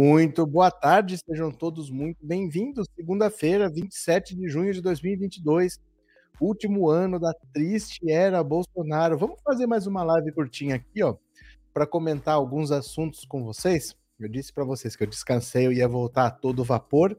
[0.00, 2.86] Muito boa tarde, sejam todos muito bem-vindos.
[2.94, 5.80] Segunda-feira, 27 de junho de 2022,
[6.40, 9.18] último ano da triste era Bolsonaro.
[9.18, 11.16] Vamos fazer mais uma live curtinha aqui, ó,
[11.74, 13.96] para comentar alguns assuntos com vocês.
[14.20, 17.18] Eu disse para vocês que eu descansei, eu ia voltar a todo vapor.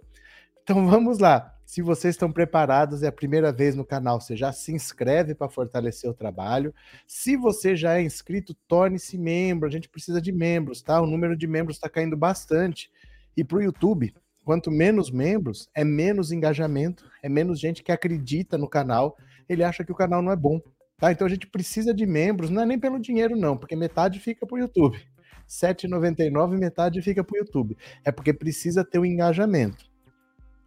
[0.64, 1.59] Então vamos lá.
[1.70, 5.48] Se vocês estão preparados, é a primeira vez no canal, você já se inscreve para
[5.48, 6.74] fortalecer o trabalho.
[7.06, 9.68] Se você já é inscrito, torne-se membro.
[9.68, 11.00] A gente precisa de membros, tá?
[11.00, 12.90] O número de membros está caindo bastante.
[13.38, 18.58] E para o YouTube, quanto menos membros, é menos engajamento, é menos gente que acredita
[18.58, 19.16] no canal.
[19.48, 20.60] Ele acha que o canal não é bom.
[20.98, 21.12] Tá?
[21.12, 24.44] Então a gente precisa de membros, não é nem pelo dinheiro, não, porque metade fica
[24.44, 24.98] para o YouTube.
[24.98, 25.06] R$
[25.48, 27.78] 7,99, metade fica para o YouTube.
[28.04, 29.89] É porque precisa ter o um engajamento.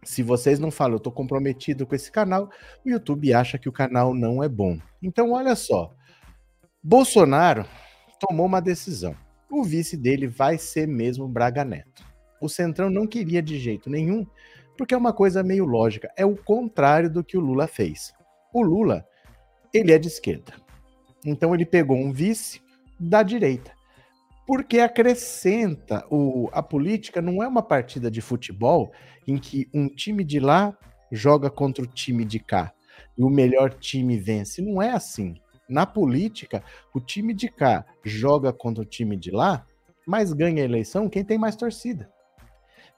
[0.03, 2.49] Se vocês não falam, eu estou comprometido com esse canal,
[2.85, 4.77] o YouTube acha que o canal não é bom.
[5.01, 5.93] Então, olha só.
[6.81, 7.65] Bolsonaro
[8.19, 9.15] tomou uma decisão.
[9.49, 12.05] O vice dele vai ser mesmo Braga Neto.
[12.41, 14.25] O Centrão não queria de jeito nenhum,
[14.77, 16.11] porque é uma coisa meio lógica.
[16.17, 18.13] É o contrário do que o Lula fez.
[18.53, 19.05] O Lula,
[19.73, 20.53] ele é de esquerda.
[21.25, 22.61] Então ele pegou um vice
[22.99, 23.71] da direita
[24.45, 28.91] porque acrescenta o, a política não é uma partida de futebol
[29.27, 30.77] em que um time de lá
[31.11, 32.73] joga contra o time de cá
[33.17, 34.61] e o melhor time vence.
[34.61, 35.35] Não é assim.
[35.69, 39.65] Na política, o time de cá joga contra o time de lá,
[40.05, 42.11] mas ganha a eleição quem tem mais torcida.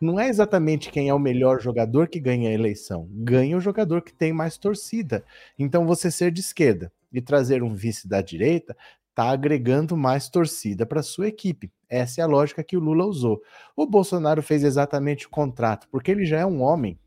[0.01, 4.01] Não é exatamente quem é o melhor jogador que ganha a eleição, ganha o jogador
[4.01, 5.23] que tem mais torcida.
[5.57, 8.75] Então, você ser de esquerda e trazer um vice da direita
[9.15, 11.71] está agregando mais torcida para sua equipe.
[11.87, 13.41] Essa é a lógica que o Lula usou.
[13.73, 16.99] O Bolsonaro fez exatamente o contrato, porque ele já é um homem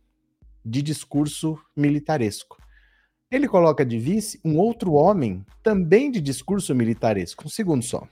[0.65, 2.57] de discurso militaresco.
[3.31, 7.45] Ele coloca de vice um outro homem também de discurso militaresco.
[7.47, 8.09] Um segundo só.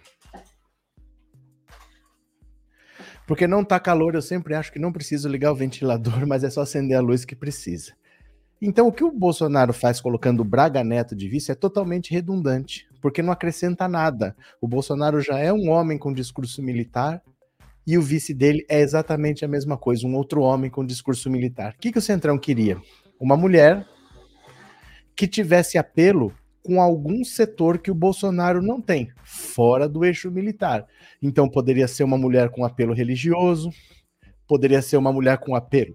[3.26, 6.50] Porque não tá calor, eu sempre acho que não preciso ligar o ventilador, mas é
[6.50, 7.94] só acender a luz que precisa.
[8.60, 12.85] Então, o que o Bolsonaro faz colocando o Braga Neto de vice é totalmente redundante,
[13.00, 14.36] porque não acrescenta nada.
[14.60, 17.22] O Bolsonaro já é um homem com discurso militar
[17.86, 21.74] e o vice dele é exatamente a mesma coisa, um outro homem com discurso militar.
[21.74, 22.80] O que, que o Centrão queria?
[23.20, 23.86] Uma mulher
[25.14, 30.84] que tivesse apelo com algum setor que o Bolsonaro não tem, fora do eixo militar.
[31.22, 33.70] Então, poderia ser uma mulher com apelo religioso,
[34.48, 35.94] poderia ser uma mulher com apelo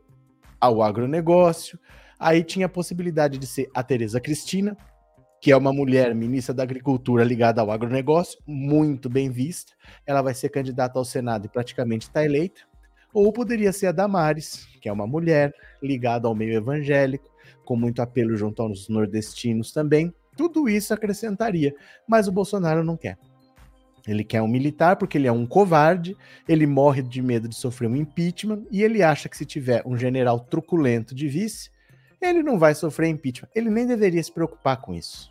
[0.61, 1.77] ao agronegócio
[2.21, 4.77] Aí tinha a possibilidade de ser a Tereza Cristina,
[5.41, 9.73] que é uma mulher ministra da Agricultura ligada ao agronegócio, muito bem vista.
[10.05, 12.61] Ela vai ser candidata ao Senado e praticamente está eleita.
[13.11, 17.27] Ou poderia ser a Damares, que é uma mulher ligada ao meio evangélico,
[17.65, 20.13] com muito apelo junto aos nordestinos também.
[20.37, 21.73] Tudo isso acrescentaria,
[22.07, 23.17] mas o Bolsonaro não quer.
[24.07, 26.15] Ele quer um militar porque ele é um covarde,
[26.47, 29.97] ele morre de medo de sofrer um impeachment e ele acha que se tiver um
[29.97, 31.71] general truculento de vice,
[32.21, 33.49] ele não vai sofrer impeachment.
[33.55, 35.30] Ele nem deveria se preocupar com isso.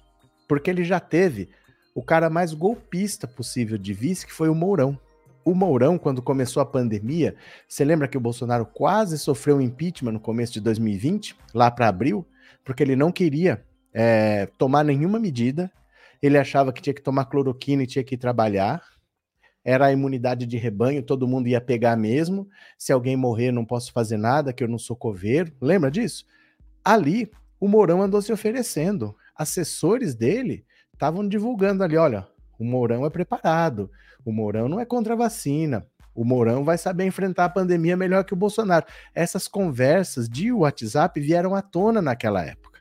[0.51, 1.49] Porque ele já teve
[1.95, 4.99] o cara mais golpista possível de vice, que foi o Mourão.
[5.45, 7.37] O Mourão, quando começou a pandemia,
[7.69, 11.87] você lembra que o Bolsonaro quase sofreu um impeachment no começo de 2020, lá para
[11.87, 12.27] abril,
[12.65, 15.71] porque ele não queria é, tomar nenhuma medida,
[16.21, 18.83] ele achava que tinha que tomar cloroquina e tinha que trabalhar,
[19.65, 23.93] era a imunidade de rebanho, todo mundo ia pegar mesmo, se alguém morrer não posso
[23.93, 26.27] fazer nada, que eu não sou coveiro, lembra disso?
[26.85, 29.15] Ali, o Mourão andou se oferecendo.
[29.41, 32.27] Assessores dele estavam divulgando ali: olha,
[32.59, 33.91] o Mourão é preparado,
[34.25, 38.25] o Mourão não é contra a vacina, o Mourão vai saber enfrentar a pandemia melhor
[38.25, 38.85] que o Bolsonaro.
[39.15, 42.81] Essas conversas de WhatsApp vieram à tona naquela época.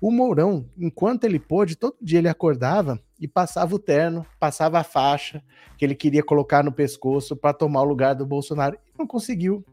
[0.00, 4.84] O Mourão, enquanto ele pôde, todo dia ele acordava e passava o terno, passava a
[4.84, 5.42] faixa
[5.76, 8.78] que ele queria colocar no pescoço para tomar o lugar do Bolsonaro.
[8.86, 9.64] E não conseguiu.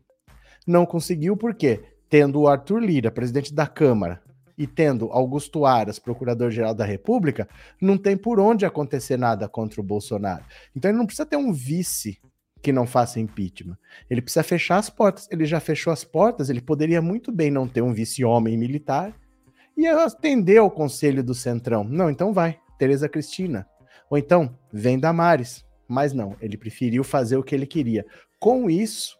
[0.65, 1.93] Não conseguiu por quê?
[2.13, 4.21] tendo o Arthur Lira, presidente da Câmara,
[4.63, 7.49] e tendo Augusto Aras, procurador-geral da República,
[7.81, 10.45] não tem por onde acontecer nada contra o Bolsonaro.
[10.73, 12.17] Então ele não precisa ter um vice
[12.61, 13.77] que não faça impeachment.
[14.09, 15.27] Ele precisa fechar as portas.
[15.29, 19.13] Ele já fechou as portas, ele poderia muito bem não ter um vice-homem militar
[19.75, 21.83] e atender ao conselho do Centrão.
[21.83, 23.67] Não, então vai, Tereza Cristina.
[24.09, 25.65] Ou então, vem Damares.
[25.89, 28.05] Mas não, ele preferiu fazer o que ele queria.
[28.39, 29.17] Com isso,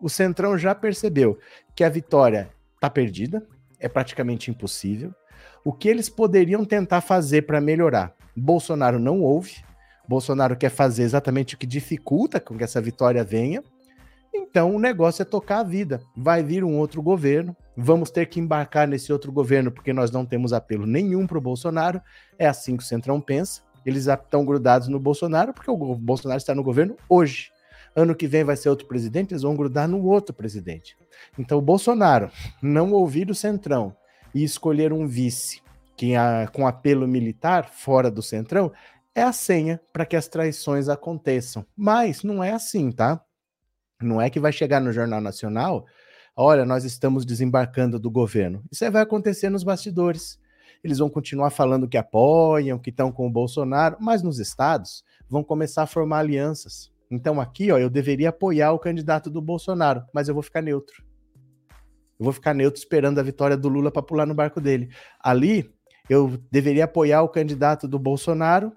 [0.00, 1.38] o Centrão já percebeu
[1.74, 3.46] que a vitória está perdida,
[3.78, 5.14] é praticamente impossível.
[5.64, 8.14] O que eles poderiam tentar fazer para melhorar?
[8.36, 9.64] Bolsonaro não ouve.
[10.08, 13.62] Bolsonaro quer fazer exatamente o que dificulta com que essa vitória venha.
[14.32, 16.00] Então o negócio é tocar a vida.
[16.16, 20.24] Vai vir um outro governo, vamos ter que embarcar nesse outro governo porque nós não
[20.24, 22.00] temos apelo nenhum para o Bolsonaro.
[22.38, 23.62] É assim que o Centrão pensa.
[23.84, 27.50] Eles estão grudados no Bolsonaro porque o Bolsonaro está no governo hoje
[27.96, 30.96] Ano que vem vai ser outro presidente, eles vão grudar no outro presidente.
[31.38, 32.30] Então, o Bolsonaro
[32.62, 33.96] não ouvir o Centrão
[34.34, 35.62] e escolher um vice
[35.96, 38.70] que a, com apelo militar fora do Centrão
[39.14, 41.64] é a senha para que as traições aconteçam.
[41.74, 43.18] Mas não é assim, tá?
[44.02, 45.86] Não é que vai chegar no Jornal Nacional,
[46.36, 48.62] olha, nós estamos desembarcando do governo.
[48.70, 50.38] Isso vai acontecer nos bastidores.
[50.84, 55.42] Eles vão continuar falando que apoiam, que estão com o Bolsonaro, mas nos estados vão
[55.42, 56.94] começar a formar alianças.
[57.10, 61.04] Então aqui, ó, eu deveria apoiar o candidato do Bolsonaro, mas eu vou ficar neutro.
[62.18, 64.88] Eu vou ficar neutro esperando a vitória do Lula para pular no barco dele.
[65.20, 65.70] Ali,
[66.08, 68.72] eu deveria apoiar o candidato do Bolsonaro,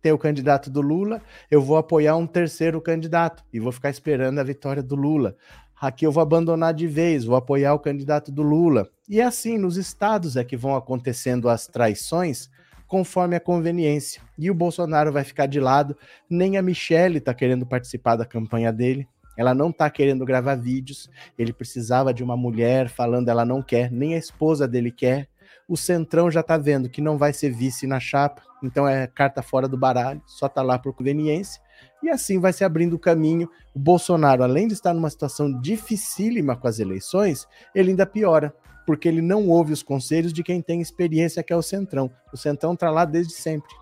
[0.00, 4.38] ter o candidato do Lula, eu vou apoiar um terceiro candidato e vou ficar esperando
[4.38, 5.34] a vitória do Lula.
[5.80, 8.88] Aqui eu vou abandonar de vez, vou apoiar o candidato do Lula.
[9.08, 12.50] E assim, nos estados é que vão acontecendo as traições
[12.86, 14.22] conforme a conveniência.
[14.38, 15.96] E o Bolsonaro vai ficar de lado,
[16.28, 19.08] nem a Michelle está querendo participar da campanha dele.
[19.36, 21.10] Ela não está querendo gravar vídeos.
[21.36, 25.28] Ele precisava de uma mulher falando ela não quer, nem a esposa dele quer.
[25.68, 29.42] O Centrão já está vendo que não vai ser vice na chapa, então é carta
[29.42, 31.62] fora do baralho, só está lá por conveniência.
[32.02, 33.48] E assim vai se abrindo o caminho.
[33.74, 38.54] O Bolsonaro, além de estar numa situação dificílima com as eleições, ele ainda piora
[38.86, 42.10] porque ele não ouve os conselhos de quem tem experiência, que é o Centrão.
[42.32, 43.74] O Centrão está lá desde sempre.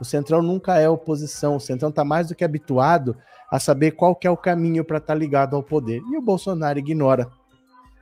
[0.00, 3.16] O Centrão nunca é oposição, o Centrão está mais do que habituado
[3.50, 6.00] a saber qual é o caminho para estar tá ligado ao poder.
[6.10, 7.28] E o Bolsonaro ignora.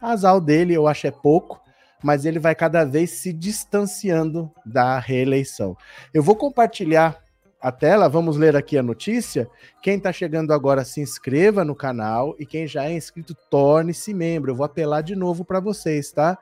[0.01, 1.61] Azal dele, eu acho é pouco,
[2.03, 5.77] mas ele vai cada vez se distanciando da reeleição.
[6.13, 7.23] Eu vou compartilhar
[7.61, 9.49] a tela, vamos ler aqui a notícia.
[9.83, 14.53] Quem está chegando agora, se inscreva no canal e quem já é inscrito, torne-se membro.
[14.53, 16.39] Eu vou apelar de novo para vocês, tá?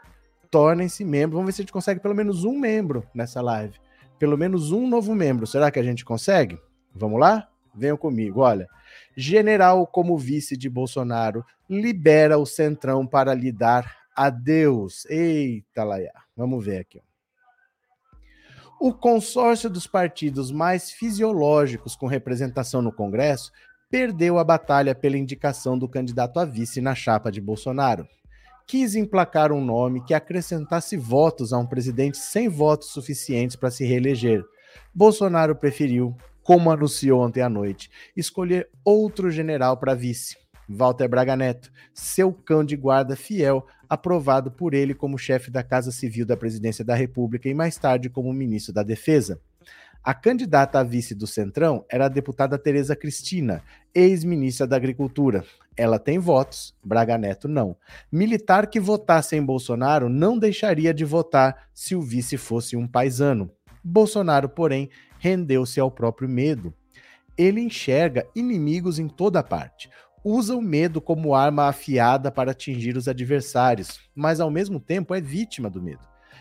[0.50, 1.36] Tornem-se membro.
[1.36, 3.74] Vamos ver se a gente consegue pelo menos um membro nessa live.
[4.18, 5.46] Pelo menos um novo membro.
[5.46, 6.58] Será que a gente consegue?
[6.94, 7.48] Vamos lá?
[7.74, 8.40] Venham comigo.
[8.40, 8.66] Olha,
[9.16, 15.04] general como vice de Bolsonaro libera o Centrão para lhe dar adeus.
[15.06, 16.12] Eita, Laia.
[16.36, 17.02] Vamos ver aqui.
[18.80, 23.50] O consórcio dos partidos mais fisiológicos com representação no Congresso
[23.90, 28.06] perdeu a batalha pela indicação do candidato a vice na chapa de Bolsonaro.
[28.66, 33.84] Quis emplacar um nome que acrescentasse votos a um presidente sem votos suficientes para se
[33.84, 34.44] reeleger.
[34.92, 40.36] Bolsonaro preferiu, como anunciou ontem à noite, escolher outro general para vice.
[40.68, 45.90] Walter Braga Neto, seu cão de guarda fiel, aprovado por ele como chefe da Casa
[45.90, 49.40] Civil da Presidência da República e mais tarde como ministro da Defesa.
[50.06, 53.60] A candidata a vice do Centrão era a deputada Tereza Cristina,
[53.92, 55.44] ex-ministra da Agricultura.
[55.76, 57.76] Ela tem votos, Braga Neto não.
[58.10, 63.50] Militar que votasse em Bolsonaro não deixaria de votar se o vice fosse um paisano.
[63.82, 66.72] Bolsonaro, porém, rendeu-se ao próprio medo.
[67.36, 69.90] Ele enxerga inimigos em toda parte
[70.28, 75.20] usa o medo como arma afiada para atingir os adversários, mas ao mesmo tempo é
[75.20, 76.00] vítima do medo.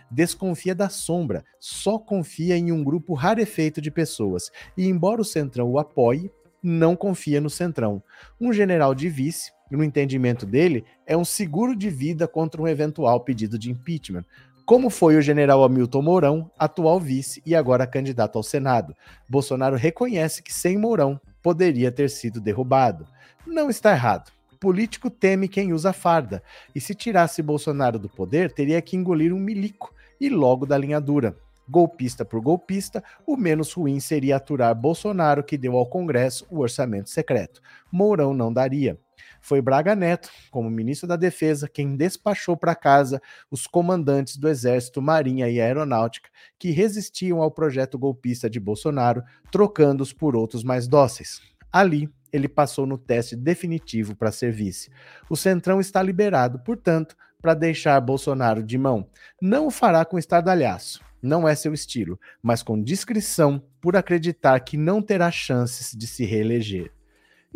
[0.10, 5.70] Desconfia da sombra, só confia em um grupo rarefeito de pessoas, e embora o Centrão
[5.70, 6.32] o apoie,
[6.64, 8.02] não confia no Centrão.
[8.42, 13.20] Um general de vice, no entendimento dele, é um seguro de vida contra um eventual
[13.20, 14.26] pedido de impeachment,
[14.66, 18.96] como foi o general Hamilton Mourão, atual vice e agora candidato ao Senado.
[19.30, 23.08] Bolsonaro reconhece que sem Mourão poderia ter sido derrubado
[23.46, 24.32] não está errado.
[24.60, 26.42] Político teme quem usa farda,
[26.74, 31.00] e se tirasse Bolsonaro do poder, teria que engolir um milico e logo da linha
[31.00, 31.36] dura.
[31.68, 37.10] Golpista por golpista, o menos ruim seria aturar Bolsonaro, que deu ao Congresso o orçamento
[37.10, 37.62] secreto.
[37.92, 39.00] Mourão não daria.
[39.46, 43.22] Foi Braga Neto, como ministro da Defesa, quem despachou para casa
[43.52, 49.22] os comandantes do Exército, Marinha e Aeronáutica que resistiam ao projeto golpista de Bolsonaro,
[49.52, 51.42] trocando-os por outros mais dóceis.
[51.72, 54.90] Ali, ele passou no teste definitivo para ser vice.
[55.30, 59.08] O Centrão está liberado, portanto, para deixar Bolsonaro de mão.
[59.40, 64.76] Não o fará com estardalhaço, não é seu estilo, mas com discrição por acreditar que
[64.76, 66.95] não terá chances de se reeleger.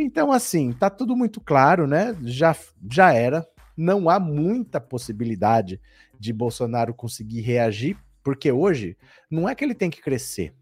[0.02, 2.16] Então, assim, tá tudo muito claro, né?
[2.24, 2.56] Já,
[2.90, 3.46] já era.
[3.76, 5.80] Não há muita possibilidade
[6.20, 8.98] de Bolsonaro conseguir reagir, porque hoje
[9.30, 10.54] não é que ele tem que crescer,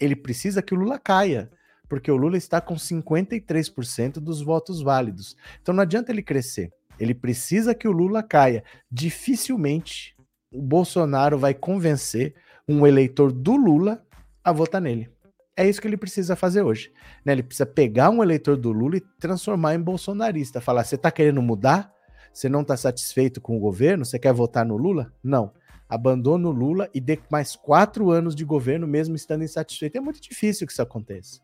[0.00, 1.50] ele precisa que o Lula caia
[1.88, 5.36] porque o Lula está com 53% dos votos válidos.
[5.60, 6.72] Então não adianta ele crescer.
[6.98, 8.64] Ele precisa que o Lula caia.
[8.90, 10.16] Dificilmente
[10.52, 12.34] o Bolsonaro vai convencer
[12.68, 14.04] um eleitor do Lula
[14.42, 15.10] a votar nele.
[15.56, 16.92] É isso que ele precisa fazer hoje.
[17.24, 17.32] Né?
[17.32, 20.60] Ele precisa pegar um eleitor do Lula e transformar em bolsonarista.
[20.60, 21.90] Falar: você está querendo mudar?
[22.32, 24.04] Você não está satisfeito com o governo?
[24.04, 25.10] Você quer votar no Lula?
[25.24, 25.52] Não.
[25.88, 29.96] Abandona o Lula e dê mais quatro anos de governo, mesmo estando insatisfeito.
[29.96, 31.40] É muito difícil que isso aconteça.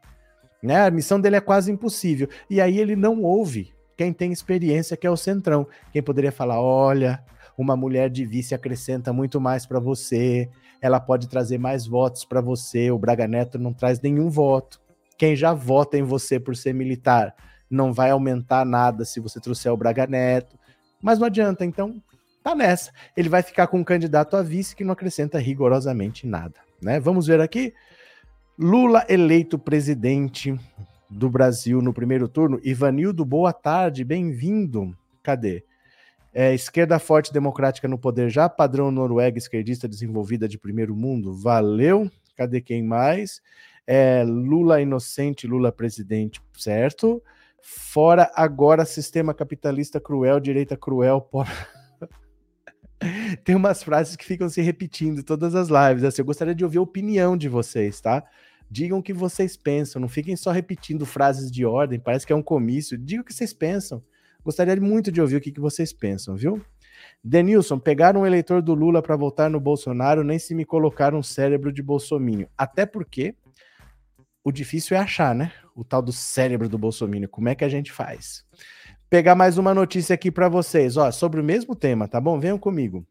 [0.62, 0.84] Né?
[0.84, 2.28] A missão dele é quase impossível.
[2.50, 5.66] E aí ele não ouve quem tem experiência, que é o Centrão.
[5.90, 7.24] Quem poderia falar: olha,
[7.56, 10.50] uma mulher de vice acrescenta muito mais para você,
[10.82, 12.90] ela pode trazer mais votos para você.
[12.90, 14.80] O Braga Neto não traz nenhum voto.
[15.16, 17.34] Quem já vota em você por ser militar
[17.70, 20.58] não vai aumentar nada se você trouxer o Braga Neto.
[21.00, 22.02] Mas não adianta, então
[22.42, 22.90] tá nessa.
[23.16, 26.56] Ele vai ficar com um candidato a vice que não acrescenta rigorosamente nada.
[26.82, 26.98] Né?
[26.98, 27.72] Vamos ver aqui.
[28.58, 30.58] Lula eleito presidente
[31.08, 32.60] do Brasil no primeiro turno.
[32.64, 34.96] Ivanildo, boa tarde, bem-vindo.
[35.22, 35.64] Cadê?
[36.34, 41.34] É, esquerda forte democrática no poder já, padrão Noruega esquerdista desenvolvida de primeiro mundo.
[41.34, 42.10] Valeu.
[42.36, 43.42] Cadê quem mais?
[43.86, 47.22] É, Lula inocente, Lula presidente, certo?
[47.60, 51.52] Fora agora sistema capitalista cruel, direita cruel, pobre.
[53.44, 56.04] Tem umas frases que ficam se repetindo todas as lives.
[56.04, 58.24] Assim, eu gostaria de ouvir a opinião de vocês, tá?
[58.70, 62.36] Digam o que vocês pensam, não fiquem só repetindo frases de ordem, parece que é
[62.36, 62.96] um comício.
[62.96, 64.02] Digam o que vocês pensam.
[64.44, 66.60] Gostaria muito de ouvir o que, que vocês pensam, viu?
[67.22, 71.22] Denilson, pegaram um eleitor do Lula para votar no Bolsonaro, nem se me colocaram um
[71.22, 72.48] cérebro de bolsominho.
[72.56, 73.34] Até porque
[74.44, 75.52] o difícil é achar, né?
[75.74, 77.28] O tal do cérebro do bolsominion.
[77.28, 78.44] Como é que a gente faz?
[79.08, 82.40] Pegar mais uma notícia aqui para vocês, ó, sobre o mesmo tema, tá bom?
[82.40, 83.06] Venham comigo.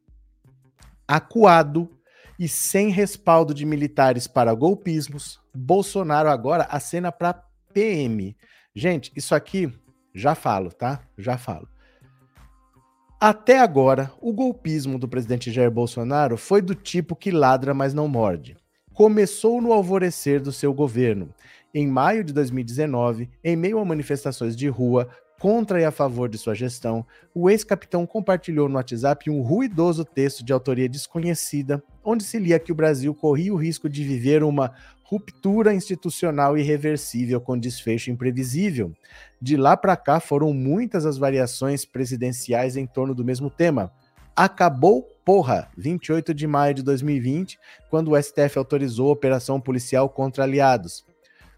[1.08, 1.90] Acuado
[2.38, 7.34] e sem respaldo de militares para golpismos, Bolsonaro agora acena para
[7.74, 8.36] PM.
[8.76, 9.72] Gente, isso aqui
[10.14, 11.02] já falo, tá?
[11.18, 11.68] Já falo.
[13.20, 18.08] Até agora, o golpismo do presidente Jair Bolsonaro foi do tipo que ladra, mas não
[18.08, 18.58] morde
[18.94, 21.34] começou no alvorecer do seu governo.
[21.74, 26.38] Em maio de 2019, em meio a manifestações de rua contra e a favor de
[26.38, 27.04] sua gestão,
[27.34, 32.72] o ex-capitão compartilhou no WhatsApp um ruidoso texto de autoria desconhecida, onde se lia que
[32.72, 34.72] o Brasil corria o risco de viver uma
[35.12, 38.94] ruptura institucional irreversível com desfecho imprevisível.
[39.42, 43.92] De lá para cá foram muitas as variações presidenciais em torno do mesmo tema.
[44.34, 47.60] Acabou Porra, 28 de maio de 2020,
[47.92, 51.06] quando o STF autorizou a operação policial contra aliados.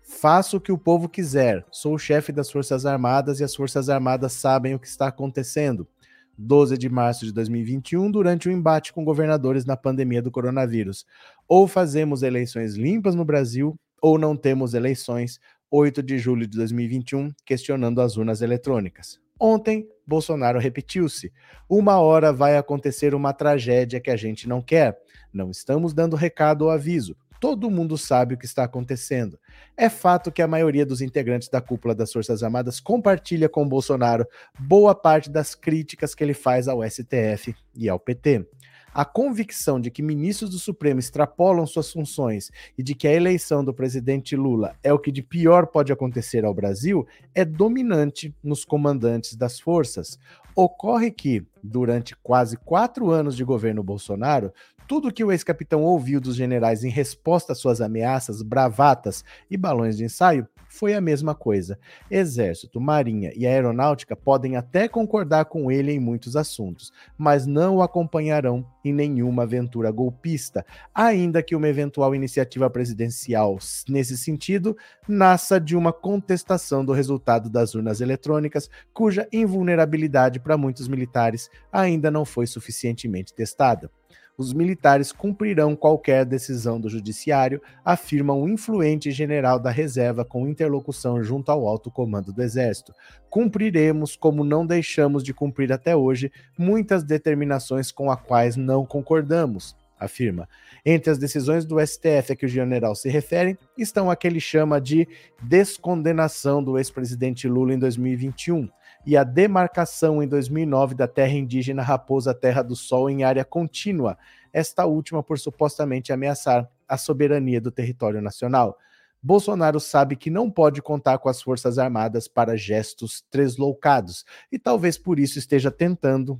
[0.03, 1.65] Faço o que o povo quiser.
[1.72, 5.88] Sou o chefe das Forças Armadas e as Forças Armadas sabem o que está acontecendo.
[6.37, 11.05] 12 de março de 2021, durante o um embate com governadores na pandemia do coronavírus.
[11.47, 15.39] Ou fazemos eleições limpas no Brasil, ou não temos eleições.
[15.69, 19.19] 8 de julho de 2021, questionando as urnas eletrônicas.
[19.39, 21.33] Ontem, Bolsonaro repetiu-se.
[21.67, 24.97] Uma hora vai acontecer uma tragédia que a gente não quer.
[25.33, 27.17] Não estamos dando recado ou aviso.
[27.43, 29.38] Todo mundo sabe o que está acontecendo.
[29.75, 34.25] É fato que a maioria dos integrantes da cúpula das Forças Armadas compartilha com Bolsonaro
[34.57, 38.47] boa parte das críticas que ele faz ao STF e ao PT
[38.93, 43.65] a convicção de que ministros do Supremo extrapolam suas funções e de que a eleição
[43.65, 48.63] do presidente Lula é o que de pior pode acontecer ao Brasil é dominante nos
[48.63, 50.19] comandantes das forças.
[50.55, 54.53] Ocorre que, durante quase quatro anos de governo Bolsonaro,
[54.88, 59.98] tudo que o ex-capitão ouviu dos generais em resposta às suas ameaças, bravatas e balões
[59.98, 61.77] de ensaio foi a mesma coisa.
[62.09, 67.81] Exército, Marinha e Aeronáutica podem até concordar com ele em muitos assuntos, mas não o
[67.83, 74.75] acompanharão em nenhuma aventura golpista, ainda que uma eventual iniciativa presidencial nesse sentido
[75.07, 82.09] nasça de uma contestação do resultado das urnas eletrônicas, cuja invulnerabilidade para muitos militares ainda
[82.09, 83.91] não foi suficientemente testada
[84.37, 91.23] os militares cumprirão qualquer decisão do judiciário, afirma um influente general da reserva com interlocução
[91.23, 92.93] junto ao alto comando do exército.
[93.29, 99.75] Cumpriremos, como não deixamos de cumprir até hoje, muitas determinações com as quais não concordamos
[100.03, 100.47] afirma.
[100.85, 104.39] Entre as decisões do STF a que o general se refere estão a que ele
[104.39, 105.07] chama de
[105.41, 108.69] descondenação do ex-presidente Lula em 2021,
[109.05, 114.17] e a demarcação em 2009 da terra indígena Raposa Terra do Sol em área contínua,
[114.51, 118.77] esta última por supostamente ameaçar a soberania do território nacional.
[119.22, 124.98] Bolsonaro sabe que não pode contar com as Forças Armadas para gestos tresloucados e talvez
[124.98, 126.39] por isso esteja tentando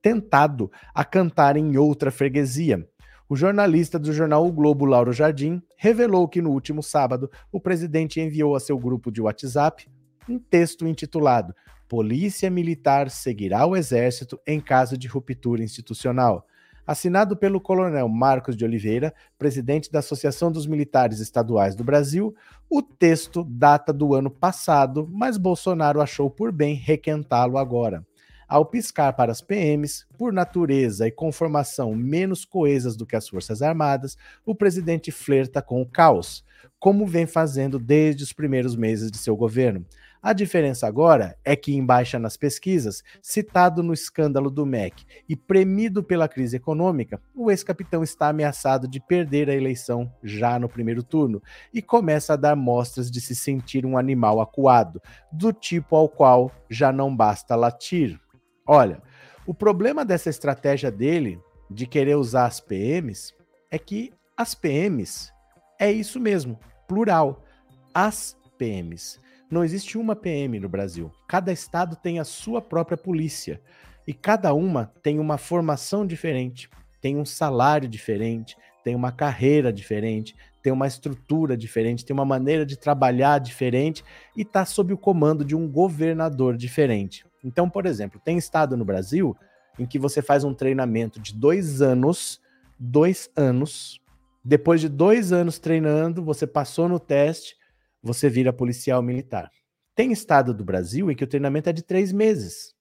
[0.00, 2.86] tentado a cantar em outra freguesia.
[3.26, 8.20] O jornalista do jornal O Globo, Lauro Jardim, revelou que no último sábado o presidente
[8.20, 9.88] enviou a seu grupo de WhatsApp
[10.28, 11.54] um texto intitulado
[11.88, 16.46] Polícia Militar seguirá o Exército em caso de ruptura institucional.
[16.86, 22.34] Assinado pelo coronel Marcos de Oliveira, presidente da Associação dos Militares Estaduais do Brasil,
[22.68, 28.04] o texto data do ano passado, mas Bolsonaro achou por bem requentá-lo agora.
[28.46, 33.62] Ao piscar para as PMs, por natureza e conformação menos coesas do que as Forças
[33.62, 36.44] Armadas, o presidente flerta com o caos
[36.84, 39.86] como vem fazendo desde os primeiros meses de seu governo.
[40.24, 45.36] A diferença agora é que, em baixa nas pesquisas, citado no escândalo do MEC e
[45.36, 51.02] premido pela crise econômica, o ex-capitão está ameaçado de perder a eleição já no primeiro
[51.02, 51.42] turno
[51.74, 54.98] e começa a dar mostras de se sentir um animal acuado,
[55.30, 58.18] do tipo ao qual já não basta latir.
[58.66, 59.02] Olha,
[59.46, 61.38] o problema dessa estratégia dele
[61.70, 63.34] de querer usar as PMs
[63.70, 65.30] é que as PMs
[65.78, 67.44] é isso mesmo, plural,
[67.92, 69.22] as PMs.
[69.50, 71.12] Não existe uma PM no Brasil.
[71.28, 73.60] Cada estado tem a sua própria polícia.
[74.06, 76.68] E cada uma tem uma formação diferente,
[77.00, 82.66] tem um salário diferente, tem uma carreira diferente, tem uma estrutura diferente, tem uma maneira
[82.66, 84.04] de trabalhar diferente
[84.36, 87.24] e está sob o comando de um governador diferente.
[87.42, 89.36] Então, por exemplo, tem estado no Brasil
[89.78, 92.40] em que você faz um treinamento de dois anos,
[92.78, 94.00] dois anos,
[94.44, 97.56] depois de dois anos treinando, você passou no teste,
[98.04, 99.50] você vira policial militar.
[99.94, 102.74] Tem estado do Brasil em que o treinamento é de três meses.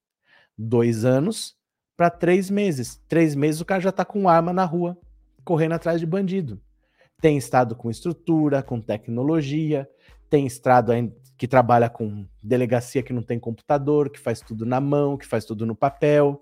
[0.58, 1.56] Dois anos
[1.96, 3.02] para três meses.
[3.08, 4.98] Três meses o cara já está com arma na rua,
[5.46, 6.62] correndo atrás de bandido.
[7.22, 9.90] Tem estado com estrutura, com tecnologia,
[10.30, 10.92] tem estado
[11.38, 15.46] que trabalha com delegacia que não tem computador, que faz tudo na mão, que faz
[15.46, 16.42] tudo no papel.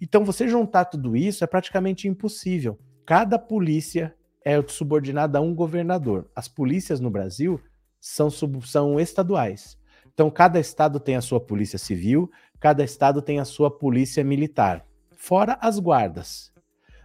[0.00, 2.78] Então, você juntar tudo isso é praticamente impossível.
[3.06, 6.28] Cada polícia é subordinada a um governador.
[6.34, 7.60] As polícias no Brasil
[8.00, 9.78] são, sub, são estaduais.
[10.12, 14.84] Então, cada estado tem a sua polícia civil, cada estado tem a sua polícia militar,
[15.16, 16.52] fora as guardas.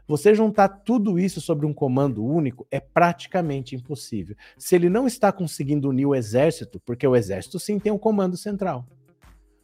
[0.08, 4.36] Você juntar tudo isso sobre um comando único é praticamente impossível.
[4.58, 8.36] Se ele não está conseguindo unir o exército, porque o exército sim tem um comando
[8.36, 8.86] central.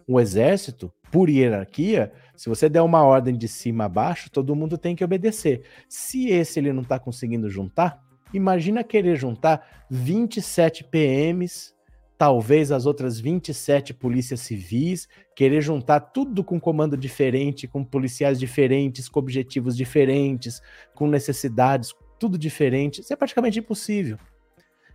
[0.07, 4.77] O exército, por hierarquia, se você der uma ordem de cima a baixo, todo mundo
[4.77, 5.63] tem que obedecer.
[5.89, 8.01] Se esse ele não está conseguindo juntar,
[8.33, 11.73] Imagina querer juntar 27 PMs,
[12.17, 19.07] talvez as outras 27 polícias civis, querer juntar tudo com comando diferente, com policiais diferentes,
[19.07, 20.61] com objetivos diferentes,
[20.93, 23.01] com necessidades, tudo diferente.
[23.01, 24.17] Isso é praticamente impossível.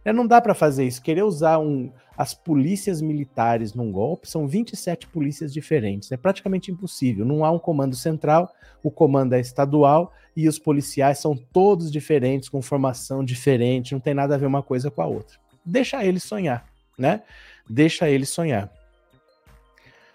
[0.04, 1.02] É, não dá para fazer isso.
[1.02, 6.12] Querer usar um, as polícias militares num golpe são 27 polícias diferentes.
[6.12, 7.24] É praticamente impossível.
[7.24, 12.48] Não há um comando central, o comando é estadual e os policiais são todos diferentes,
[12.48, 15.38] com formação diferente, não tem nada a ver uma coisa com a outra.
[15.64, 16.66] Deixa eles sonhar,
[16.98, 17.22] né?
[17.68, 18.70] Deixa eles sonhar.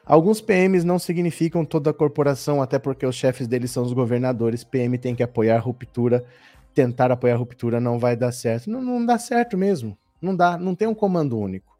[0.06, 4.64] Alguns PMs não significam toda a corporação, até porque os chefes deles são os governadores.
[4.64, 6.26] PM tem que apoiar a ruptura
[6.74, 8.70] tentar apoiar a ruptura não vai dar certo.
[8.70, 9.98] Não, não dá certo mesmo.
[10.22, 11.78] Não dá, não tem um comando único.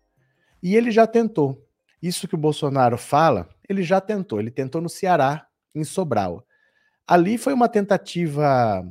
[0.62, 1.66] E ele já tentou.
[2.02, 4.40] Isso que o Bolsonaro fala, ele já tentou.
[4.40, 6.46] Ele tentou no Ceará, em Sobral.
[7.08, 8.86] Ali foi uma tentativa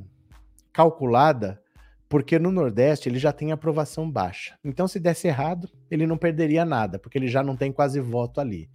[0.73, 1.63] calculada,
[2.09, 4.57] porque no Nordeste ele já tem aprovação baixa.
[4.65, 8.41] Então, se desse errado, ele não perderia nada, porque ele já não tem quase voto
[8.41, 8.69] ali.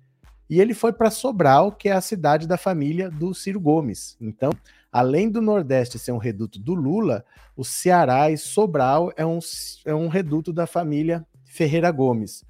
[0.49, 4.15] E ele foi para Sobral, que é a cidade da família do Ciro Gomes.
[4.19, 4.51] Então,
[4.91, 7.25] além do Nordeste ser um reduto do Lula,
[7.55, 9.39] o Ceará e Sobral é um,
[9.85, 12.43] é um reduto da família Ferreira Gomes.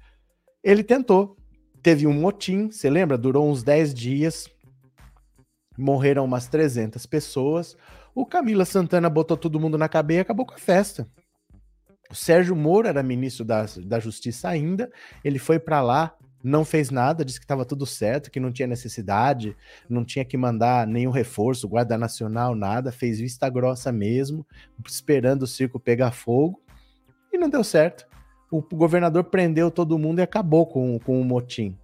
[0.64, 1.36] Ele tentou,
[1.82, 3.18] teve um motim, você lembra?
[3.18, 4.48] Durou uns 10 dias,
[5.76, 7.76] morreram umas 300 pessoas.
[8.14, 11.06] O Camila Santana botou todo mundo na cabeça e acabou com a festa.
[12.10, 14.90] O Sérgio Moro era ministro da, da Justiça ainda,
[15.22, 18.68] ele foi para lá, não fez nada, disse que estava tudo certo, que não tinha
[18.68, 19.56] necessidade,
[19.88, 24.46] não tinha que mandar nenhum reforço, Guarda Nacional, nada, fez vista grossa mesmo,
[24.86, 26.62] esperando o circo pegar fogo,
[27.32, 28.06] e não deu certo.
[28.56, 31.76] O governador prendeu todo mundo e acabou com, com o motim,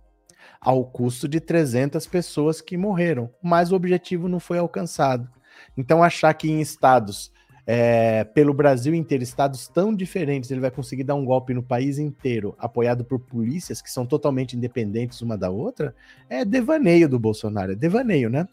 [0.61, 5.29] ao custo de 300 pessoas que morreram, mas o objetivo não foi alcançado.
[5.77, 7.33] Então, achar que em estados
[7.67, 11.99] é, pelo Brasil inteiro, estados tão diferentes, ele vai conseguir dar um golpe no país
[11.99, 15.93] inteiro, apoiado por polícias que são totalmente independentes uma da outra,
[16.29, 18.47] é devaneio do Bolsonaro, é devaneio, né?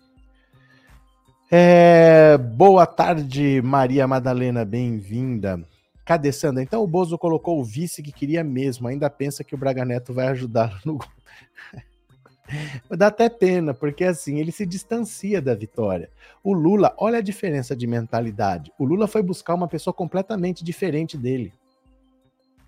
[1.52, 5.64] É, boa tarde, Maria Madalena, bem-vinda.
[6.08, 6.64] Cadê Sandra?
[6.64, 10.14] Então o Bozo colocou o vice que queria mesmo, ainda pensa que o Braga Neto
[10.14, 10.98] vai ajudá-lo no
[12.98, 16.10] Dá até pena, porque assim, ele se distancia da vitória.
[16.42, 18.72] O Lula, olha a diferença de mentalidade.
[18.80, 21.54] O Lula foi buscar uma pessoa completamente diferente dele.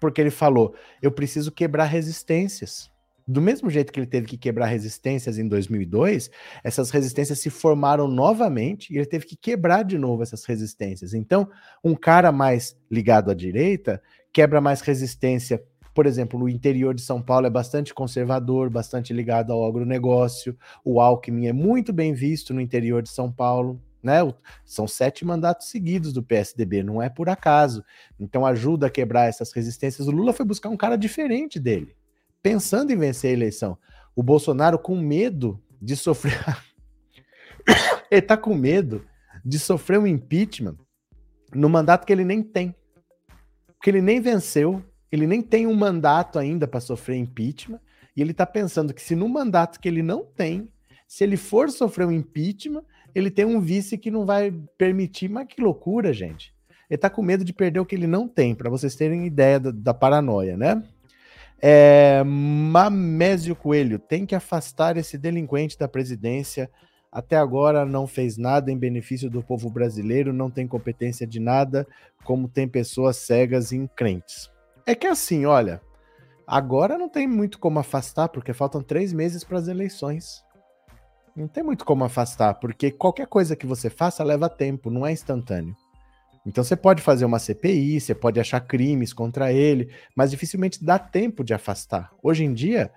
[0.02, 2.92] Porque ele falou: eu preciso quebrar resistências.
[3.32, 6.32] Do mesmo jeito que ele teve que quebrar resistências em 2002,
[6.64, 11.14] essas resistências se formaram novamente e ele teve que quebrar de novo essas resistências.
[11.14, 11.48] Então,
[11.84, 14.02] um cara mais ligado à direita
[14.34, 15.64] quebra mais resistência
[15.94, 20.58] por exemplo, no interior de São Paulo é bastante conservador, bastante ligado ao agronegócio.
[20.84, 23.82] O Alckmin é muito bem visto no interior de São Paulo.
[24.02, 24.20] né?
[24.64, 27.84] São sete mandatos seguidos do PSDB, não é por acaso.
[28.18, 30.08] Então ajuda a quebrar essas resistências.
[30.08, 31.94] O Lula foi buscar um cara diferente dele,
[32.42, 33.78] pensando em vencer a eleição.
[34.16, 36.40] O Bolsonaro com medo de sofrer.
[38.12, 39.06] ele tá com medo
[39.44, 40.78] de sofrer um impeachment
[41.54, 42.76] no mandato que ele nem tem.
[43.68, 47.80] Porque ele nem venceu, ele nem tem um mandato ainda para sofrer impeachment,
[48.16, 50.70] e ele tá pensando que se no mandato que ele não tem,
[51.08, 52.84] se ele for sofrer um impeachment,
[53.16, 55.30] ele tem um vice que não vai permitir.
[55.30, 56.54] Mas que loucura, gente.
[56.90, 59.60] Ele tá com medo de perder o que ele não tem, para vocês terem ideia
[59.60, 60.84] da, da paranoia, né?
[61.62, 66.70] É, Mamésio Coelho tem que afastar esse delinquente da presidência.
[67.12, 71.88] Até agora não fez nada em benefício do povo brasileiro, não tem competência de nada,
[72.24, 74.50] como tem pessoas cegas e increntes.
[74.86, 75.82] É que assim, olha,
[76.46, 80.44] agora não tem muito como afastar, porque faltam três meses para as eleições.
[81.36, 85.12] Não tem muito como afastar, porque qualquer coisa que você faça leva tempo, não é
[85.12, 85.76] instantâneo.
[86.50, 90.98] Então você pode fazer uma CPI, você pode achar crimes contra ele, mas dificilmente dá
[90.98, 92.12] tempo de afastar.
[92.24, 92.92] Hoje em dia,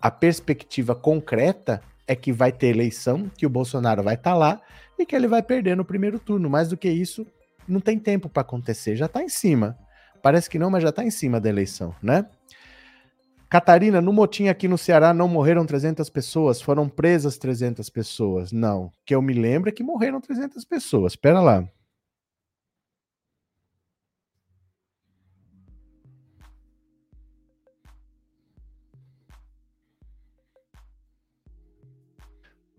[0.00, 4.62] a perspectiva concreta é que vai ter eleição, que o Bolsonaro vai estar tá lá
[4.98, 6.48] e que ele vai perder no primeiro turno.
[6.48, 7.26] Mais do que isso,
[7.68, 9.76] não tem tempo para acontecer, já está em cima.
[10.22, 12.24] Parece que não, mas já está em cima da eleição, né?
[13.50, 18.52] Catarina, no motim aqui no Ceará não morreram 300 pessoas, foram presas 300 pessoas.
[18.52, 21.12] Não, que eu me lembro é que morreram 300 pessoas.
[21.12, 21.68] Espera lá.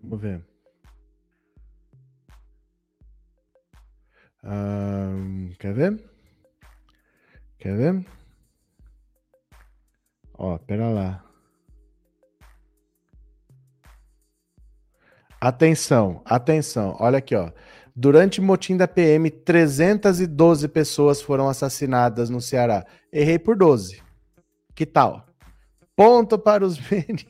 [0.07, 0.41] Vamos ver.
[5.59, 6.09] Quer ver?
[7.59, 8.05] Quer ver?
[10.33, 11.25] Ó, pera lá.
[15.41, 16.95] Atenção, atenção.
[16.99, 17.51] Olha aqui, ó.
[17.93, 22.85] Durante o motim da PM, 312 pessoas foram assassinadas no Ceará.
[23.11, 24.01] Errei por 12.
[24.73, 25.25] Que tal?
[25.97, 27.25] Ponto para os meninos.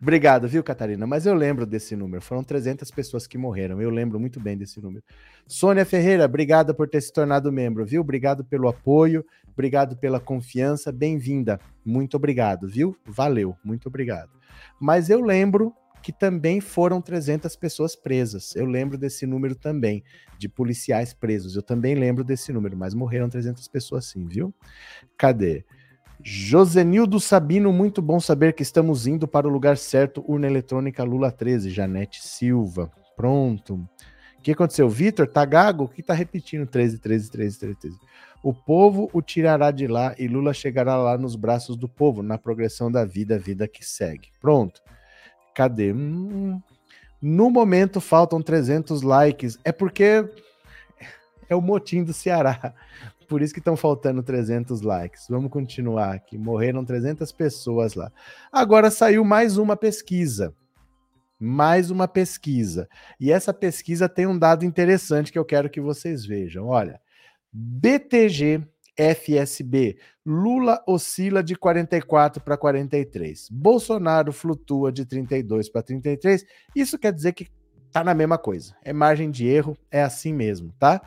[0.00, 1.06] Obrigado, viu, Catarina?
[1.06, 2.22] Mas eu lembro desse número.
[2.22, 3.80] Foram 300 pessoas que morreram.
[3.82, 5.04] Eu lembro muito bem desse número.
[5.46, 8.00] Sônia Ferreira, obrigada por ter se tornado membro, viu?
[8.00, 10.92] Obrigado pelo apoio, obrigado pela confiança.
[10.92, 11.58] Bem-vinda.
[11.84, 12.96] Muito obrigado, viu?
[13.04, 14.30] Valeu, muito obrigado.
[14.80, 18.54] Mas eu lembro que também foram 300 pessoas presas.
[18.56, 20.02] Eu lembro desse número também,
[20.38, 21.56] de policiais presos.
[21.56, 24.54] Eu também lembro desse número, mas morreram 300 pessoas sim, viu?
[25.16, 25.64] Cadê?
[26.22, 30.24] Josenildo Sabino, muito bom saber que estamos indo para o lugar certo.
[30.26, 32.90] Urna eletrônica Lula 13, Janete Silva.
[33.16, 33.74] Pronto.
[33.74, 34.88] O que aconteceu?
[34.88, 35.88] Vitor, tá gago?
[35.88, 36.66] Que tá repetindo?
[36.66, 37.98] 13, 13, 13, 13, 13.
[38.42, 42.38] O povo o tirará de lá e Lula chegará lá nos braços do povo, na
[42.38, 44.28] progressão da vida, vida que segue.
[44.40, 44.80] Pronto.
[45.54, 45.92] Cadê?
[45.92, 46.60] Hum,
[47.20, 49.58] no momento faltam 300 likes.
[49.64, 50.24] É porque
[51.48, 52.74] é o motim do Ceará
[53.30, 55.26] por isso que estão faltando 300 likes.
[55.30, 56.36] Vamos continuar aqui.
[56.36, 58.10] Morreram 300 pessoas lá.
[58.50, 60.52] Agora saiu mais uma pesquisa.
[61.38, 62.88] Mais uma pesquisa.
[63.20, 66.66] E essa pesquisa tem um dado interessante que eu quero que vocês vejam.
[66.66, 67.00] Olha,
[67.52, 68.66] BTG
[68.96, 69.96] FSB.
[70.26, 73.48] Lula oscila de 44 para 43.
[73.48, 76.44] Bolsonaro flutua de 32 para 33.
[76.74, 77.46] Isso quer dizer que
[77.92, 78.74] tá na mesma coisa.
[78.82, 81.00] É margem de erro, é assim mesmo, tá?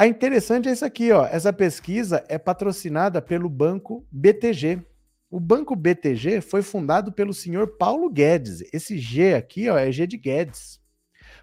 [0.00, 1.26] A interessante é isso aqui, ó.
[1.26, 4.82] Essa pesquisa é patrocinada pelo banco BTG.
[5.30, 8.62] O banco BTG foi fundado pelo senhor Paulo Guedes.
[8.72, 10.80] Esse G aqui, ó, é G de Guedes.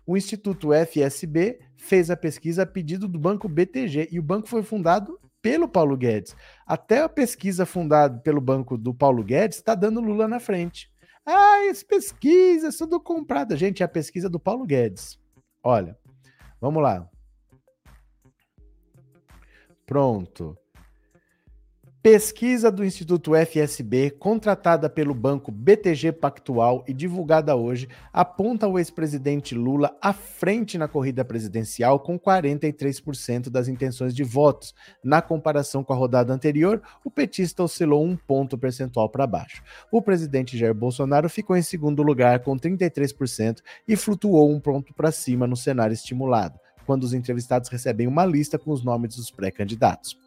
[0.08, 4.64] O Instituto FSB fez a pesquisa a pedido do banco BTG e o banco foi
[4.64, 6.36] fundado pelo Paulo Guedes.
[6.66, 10.92] Até a pesquisa fundada pelo banco do Paulo Guedes está dando Lula na frente.
[11.24, 13.56] Ah, essa pesquisa tudo comprada.
[13.56, 15.20] Gente, é a pesquisa do Paulo Guedes.
[15.62, 15.96] Olha,
[16.60, 17.08] vamos lá.
[19.88, 20.58] Pronto.
[22.04, 29.56] Pesquisa do Instituto FSB, contratada pelo banco BTG Pactual e divulgada hoje, aponta o ex-presidente
[29.56, 34.76] Lula à frente na corrida presidencial com 43% das intenções de votos.
[35.04, 39.64] Na comparação com a rodada anterior, o petista oscilou um ponto percentual para baixo.
[39.92, 45.12] O presidente Jair Bolsonaro ficou em segundo lugar com 33% e flutuou um ponto para
[45.12, 50.18] cima no cenário estimulado quando os entrevistados recebem uma lista com os nomes dos pré-candidatos.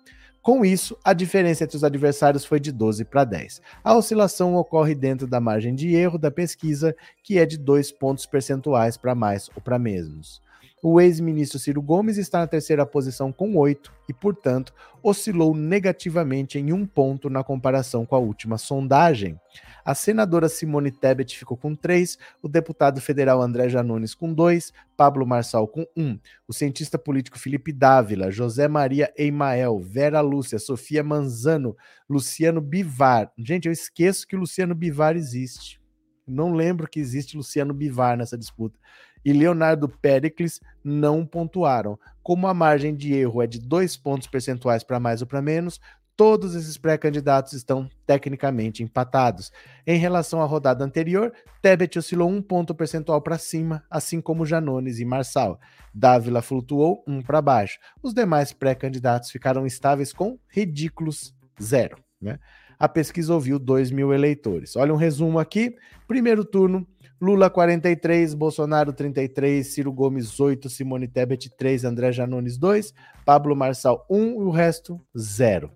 [0.42, 3.60] Com isso, a diferença entre os adversários foi de 12 para 10.
[3.82, 8.26] A oscilação ocorre dentro da margem de erro da pesquisa, que é de 2 pontos
[8.26, 10.40] percentuais para mais ou para menos.
[10.82, 16.72] O ex-ministro Ciro Gomes está na terceira posição com 8 e, portanto, oscilou negativamente em
[16.72, 19.38] um ponto na comparação com a última sondagem.
[19.84, 25.26] A senadora Simone Tebet ficou com 3, o deputado federal André Janones com 2, Pablo
[25.26, 31.76] Marçal com 1, o cientista político Felipe Dávila, José Maria Eimael, Vera Lúcia, Sofia Manzano,
[32.08, 33.30] Luciano Bivar.
[33.36, 35.78] Gente, eu esqueço que o Luciano Bivar existe.
[36.26, 38.78] Não lembro que existe Luciano Bivar nessa disputa
[39.24, 41.98] e Leonardo Pericles não pontuaram.
[42.22, 45.80] Como a margem de erro é de dois pontos percentuais para mais ou para menos,
[46.20, 49.50] todos esses pré-candidatos estão tecnicamente empatados.
[49.86, 54.98] Em relação à rodada anterior, Tebet oscilou um ponto percentual para cima, assim como Janones
[54.98, 55.58] e Marçal.
[55.94, 57.78] Dávila flutuou um para baixo.
[58.02, 61.96] Os demais pré-candidatos ficaram estáveis com ridículos zero.
[62.20, 62.38] Né?
[62.80, 64.74] A pesquisa ouviu 2 mil eleitores.
[64.74, 65.76] Olha um resumo aqui.
[66.08, 66.86] Primeiro turno,
[67.20, 72.94] Lula 43, Bolsonaro 33, Ciro Gomes 8, Simone Tebet 3, André Janones 2,
[73.26, 75.70] Pablo Marçal 1 e o resto 0.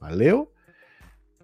[0.00, 0.50] Valeu?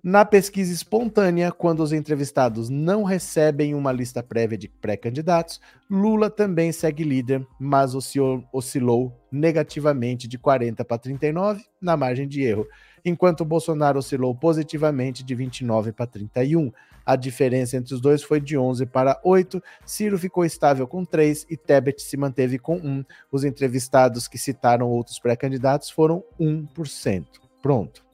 [0.03, 6.73] Na pesquisa espontânea, quando os entrevistados não recebem uma lista prévia de pré-candidatos, Lula também
[6.73, 12.67] segue líder, mas oscilou, negativamente de 40 para 39 na margem de erro,
[13.05, 16.73] enquanto Bolsonaro oscilou positivamente de 29 para 31.
[17.05, 19.63] A diferença entre os dois foi de 11 para 8.
[19.87, 23.05] Ciro ficou estável com 3 e Tebet se manteve com 1.
[23.33, 27.25] Os entrevistados que citaram outros pré-candidatos foram 1%.
[27.63, 28.09] Pronto.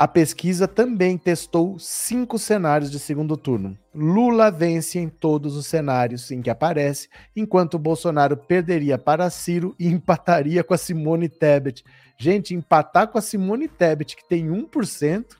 [0.00, 3.76] A pesquisa também testou cinco cenários de segundo turno.
[3.94, 7.06] Lula vence em todos os cenários em que aparece,
[7.36, 11.84] enquanto Bolsonaro perderia para Ciro e empataria com a Simone Tebet.
[12.22, 15.38] Gente, empatar com a Simone Tebet, que tem 1%,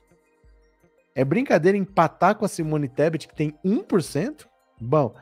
[1.13, 4.47] é brincadeira empatar com a Simone Tebet, que tem 1%?
[4.81, 5.13] Bom,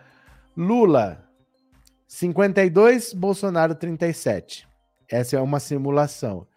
[0.56, 1.30] Lula,
[2.08, 4.66] 52, Bolsonaro, 37.
[5.10, 6.48] Essa é uma simulação.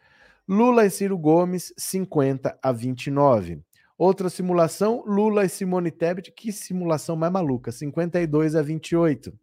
[0.49, 3.61] Lula e Ciro Gomes, 50 a 29.
[3.99, 9.37] Outra simulação, Lula e Simone Tebet, que simulação mais maluca, 52 a 28.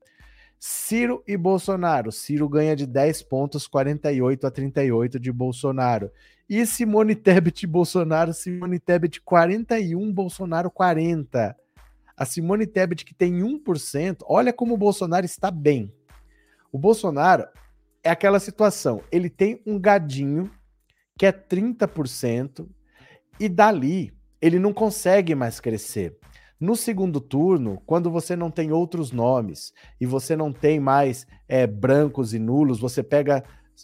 [0.59, 6.11] Ciro e Bolsonaro, Ciro ganha de 10 pontos, 48 a 38 de Bolsonaro.
[6.49, 11.55] E Simone Tebet Bolsonaro, Simone Tebet 41, Bolsonaro 40.
[12.17, 15.93] A Simone Tebet que tem 1%, olha como o Bolsonaro está bem.
[16.73, 17.47] O Bolsonaro
[18.03, 20.51] é aquela situação, ele tem um gadinho
[21.17, 22.67] que é 30%
[23.39, 26.17] e dali ele não consegue mais crescer.
[26.59, 31.65] No segundo turno, quando você não tem outros nomes e você não tem mais é,
[31.65, 33.43] brancos e nulos, você pega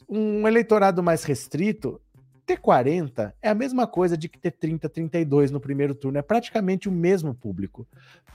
[0.09, 2.01] um eleitorado mais restrito,
[2.45, 6.17] ter 40 é a mesma coisa de que ter 30, 32 no primeiro turno.
[6.17, 7.88] É praticamente o mesmo público.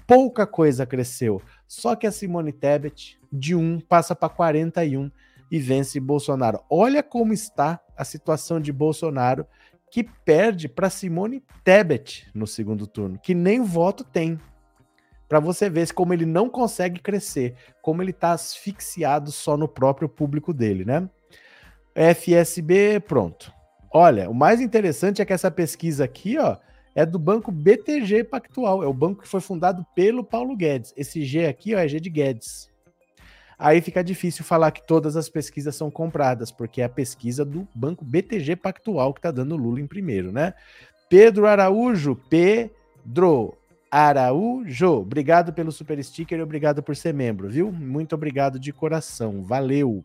[0.07, 1.41] Pouca coisa cresceu.
[1.69, 5.11] Só que a Simone Tebet, de 1, passa para 41
[5.51, 6.61] e vence Bolsonaro.
[6.69, 9.47] Olha como está a situação de Bolsonaro,
[9.91, 14.39] que perde para Simone Tebet no segundo turno, que nem voto tem.
[15.29, 20.09] Para você ver como ele não consegue crescer, como ele está asfixiado só no próprio
[20.09, 21.09] público dele, né?
[21.95, 23.53] FSB, pronto.
[23.93, 26.57] Olha, o mais interessante é que essa pesquisa aqui, ó,
[26.95, 30.93] é do banco BTG Pactual, é o banco que foi fundado pelo Paulo Guedes.
[30.97, 32.70] Esse G aqui, ó, é G de Guedes.
[33.63, 37.69] Aí fica difícil falar que todas as pesquisas são compradas, porque é a pesquisa do
[37.75, 40.55] banco BTG Pactual que tá dando Lula em primeiro, né?
[41.11, 43.55] Pedro Araújo, Pedro
[43.91, 47.71] Araújo, obrigado pelo super sticker e obrigado por ser membro, viu?
[47.71, 50.03] Muito obrigado de coração, valeu.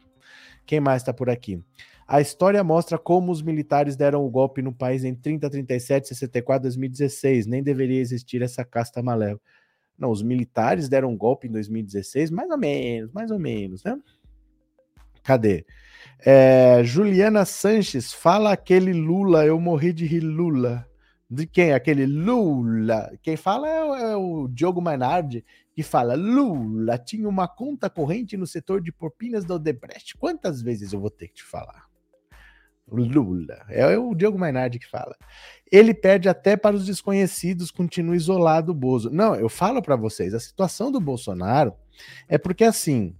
[0.65, 1.63] Quem mais tá por aqui?
[2.06, 6.63] A história mostra como os militares deram o golpe no país em 30, 37, 64,
[6.63, 7.48] 2016.
[7.48, 9.39] Nem deveria existir essa casta malévola.
[9.97, 13.97] Não, os militares deram um golpe em 2016, mais ou menos, mais ou menos, né?
[15.23, 15.65] Cadê?
[16.19, 20.88] É, Juliana Sanches, fala aquele Lula, eu morri de rir Lula.
[21.29, 21.73] De quem?
[21.73, 23.12] Aquele Lula.
[23.23, 28.45] Quem fala é, é o Diogo Mainardi, que fala: Lula tinha uma conta corrente no
[28.45, 30.15] setor de propinas da Odebrecht.
[30.17, 31.86] Quantas vezes eu vou ter que te falar?
[32.89, 33.65] Lula.
[33.69, 35.15] É o Diogo Mainardi que fala.
[35.71, 39.10] Ele pede até para os desconhecidos, continua isolado o Bozo.
[39.10, 41.74] Não, eu falo para vocês, a situação do Bolsonaro
[42.28, 43.15] é porque assim,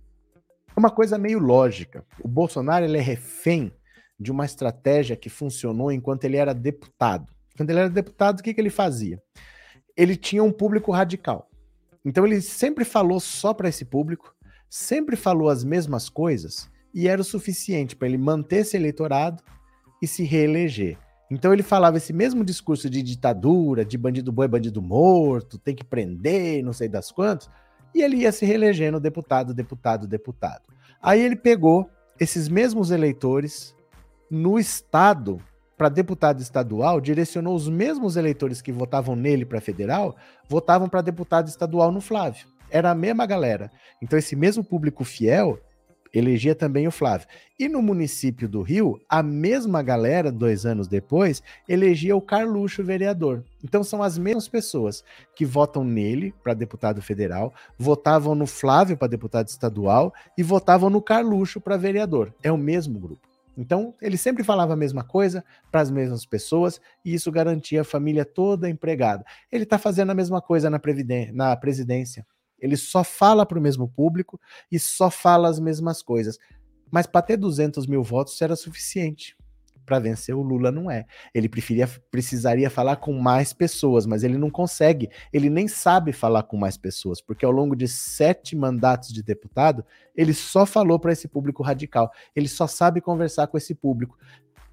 [0.76, 2.06] é uma coisa meio lógica.
[2.22, 3.72] O Bolsonaro ele é refém
[4.20, 7.34] de uma estratégia que funcionou enquanto ele era deputado.
[7.58, 9.22] Quando ele era deputado, o que, que ele fazia?
[9.96, 11.50] Ele tinha um público radical.
[12.04, 14.36] Então ele sempre falou só para esse público,
[14.70, 19.44] sempre falou as mesmas coisas e era o suficiente para ele manter esse eleitorado
[20.06, 20.98] e se reeleger.
[21.30, 25.84] Então ele falava esse mesmo discurso de ditadura, de bandido boi, bandido morto, tem que
[25.84, 27.50] prender, não sei das quantas,
[27.94, 30.62] e ele ia se reelegendo deputado, deputado, deputado.
[31.02, 31.90] Aí ele pegou
[32.20, 33.76] esses mesmos eleitores
[34.30, 35.42] no estado
[35.76, 40.16] para deputado estadual, direcionou os mesmos eleitores que votavam nele para federal,
[40.48, 42.48] votavam para deputado estadual no Flávio.
[42.70, 43.72] Era a mesma galera.
[44.02, 45.60] Então esse mesmo público fiel
[46.18, 47.28] elegia também o Flávio.
[47.60, 53.44] E no município do Rio, a mesma galera, dois anos depois, elegia o Carluxo vereador.
[53.64, 55.04] Então são as mesmas pessoas
[55.36, 61.02] que votam nele para deputado federal, votavam no Flávio para deputado estadual e votavam no
[61.02, 62.34] Carluxo para vereador.
[62.42, 63.36] É o mesmo grupo.
[63.58, 67.86] Então, ele sempre falava a mesma coisa para as mesmas pessoas e isso garantia a
[67.86, 69.26] família toda empregada.
[69.52, 70.80] Ele está fazendo a mesma coisa na,
[71.34, 72.26] na presidência.
[72.60, 74.40] Ele só fala para o mesmo público
[74.72, 76.38] e só fala as mesmas coisas.
[76.92, 79.36] Mas para ter 200 mil votos era suficiente.
[79.86, 81.06] Para vencer o Lula não é.
[81.34, 85.10] Ele preferia, precisaria falar com mais pessoas, mas ele não consegue.
[85.32, 89.86] Ele nem sabe falar com mais pessoas, porque ao longo de sete mandatos de deputado,
[90.16, 92.12] ele só falou para esse público radical.
[92.36, 94.18] Ele só sabe conversar com esse público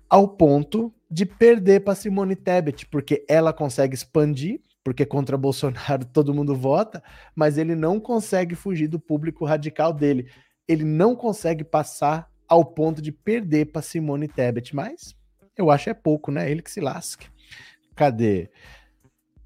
[0.08, 6.34] ao ponto de perder para Simone Tebet, porque ela consegue expandir porque contra Bolsonaro todo
[6.34, 7.02] mundo vota,
[7.34, 10.30] mas ele não consegue fugir do público radical dele.
[10.66, 15.16] Ele não consegue passar ao ponto de perder para Simone Tebet, mas
[15.56, 16.50] eu acho é pouco, né?
[16.50, 17.26] Ele que se lasque.
[17.94, 18.50] Cadê?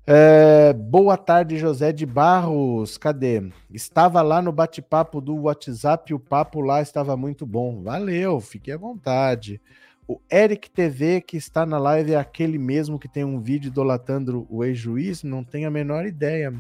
[0.09, 2.97] É, boa tarde, José de Barros.
[2.97, 3.51] Cadê?
[3.69, 7.83] Estava lá no bate-papo do WhatsApp, o papo lá estava muito bom.
[7.83, 9.61] Valeu, fique à vontade.
[10.09, 14.47] O Eric TV, que está na live, é aquele mesmo que tem um vídeo idolatando
[14.49, 15.25] o ex-juiz?
[15.25, 16.55] Não tenho a menor ideia.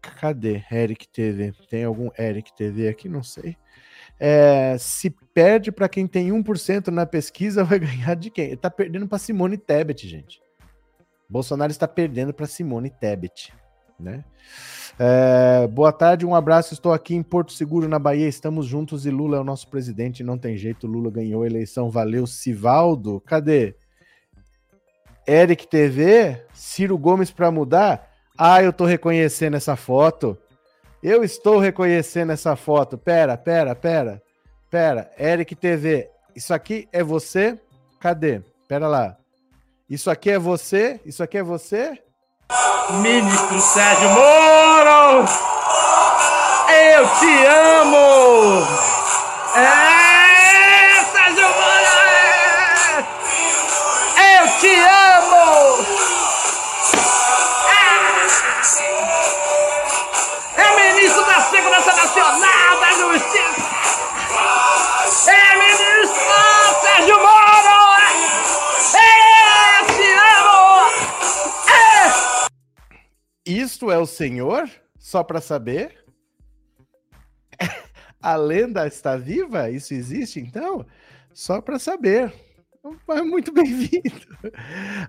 [0.00, 1.52] Cadê Eric TV?
[1.68, 3.08] Tem algum Eric TV aqui?
[3.08, 3.56] Não sei.
[4.18, 8.46] É, se perde para quem tem 1% na pesquisa, vai ganhar de quem?
[8.46, 10.40] Ele tá perdendo para Simone Tebet, gente.
[11.28, 13.52] Bolsonaro está perdendo para Simone Tebet,
[13.98, 14.24] né?
[14.98, 16.72] É, boa tarde, um abraço.
[16.72, 18.28] Estou aqui em Porto Seguro, na Bahia.
[18.28, 20.24] Estamos juntos e Lula é o nosso presidente.
[20.24, 21.90] Não tem jeito, Lula ganhou a eleição.
[21.90, 23.20] Valeu, Sivaldo.
[23.26, 23.74] Cadê?
[25.26, 28.10] Eric TV, Ciro Gomes para mudar.
[28.38, 30.38] Ah, eu estou reconhecendo essa foto.
[31.02, 32.96] Eu estou reconhecendo essa foto.
[32.96, 34.22] Pera, pera, pera.
[34.70, 36.08] Pera, Eric TV.
[36.34, 37.58] Isso aqui é você?
[37.98, 38.42] Cadê?
[38.68, 39.16] Pera lá.
[39.88, 41.00] Isso aqui é você?
[41.04, 42.02] Isso aqui é você?
[42.90, 45.24] Ministro Sérgio Moro!
[46.68, 48.66] Eu te amo!
[49.56, 50.05] É,
[73.46, 74.68] Isto é o Senhor?
[74.98, 76.04] Só para saber?
[78.20, 79.70] A lenda está viva?
[79.70, 80.84] Isso existe então?
[81.32, 82.34] Só para saber.
[83.24, 84.26] Muito bem-vindo.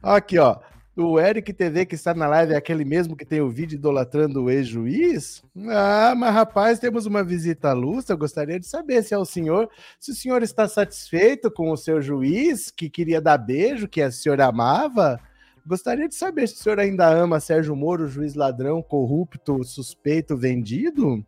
[0.04, 0.60] Aqui, ó.
[0.95, 4.43] O Eric TV que está na live é aquele mesmo que tem o vídeo idolatrando
[4.43, 5.43] o ex-juiz?
[5.69, 8.08] Ah, mas rapaz, temos uma visita à luz.
[8.08, 9.69] Eu gostaria de saber se é o senhor,
[10.00, 14.12] se o senhor está satisfeito com o seu juiz que queria dar beijo, que a
[14.12, 15.19] senhora amava.
[15.67, 21.21] Gostaria de saber se o senhor ainda ama Sérgio Moro, juiz ladrão, corrupto, suspeito, vendido?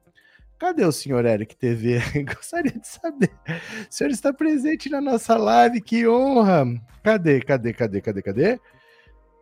[0.58, 2.00] Cadê o senhor Eric TV?
[2.24, 3.32] Gostaria de saber.
[3.46, 6.66] O senhor está presente na nossa live, que honra!
[7.04, 8.60] Cadê, cadê, cadê, cadê, cadê?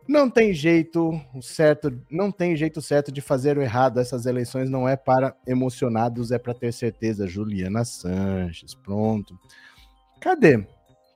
[0.08, 4.00] Não tem jeito certo, não tem jeito certo de fazer o errado.
[4.00, 7.28] Essas eleições não é para emocionados, é para ter certeza.
[7.28, 9.38] Juliana Sanches, pronto.
[10.20, 10.66] Cadê?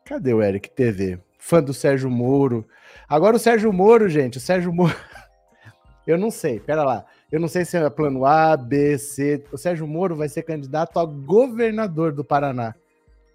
[0.05, 1.19] Cadê o Eric TV?
[1.37, 2.65] Fã do Sérgio Moro,
[3.09, 4.97] Agora o Sérgio Moro, gente, o Sérgio Moro.
[6.07, 7.05] Eu não sei, pera lá.
[7.31, 9.43] Eu não sei se é plano A, B, C.
[9.53, 12.75] O Sérgio Moro vai ser candidato a governador do Paraná.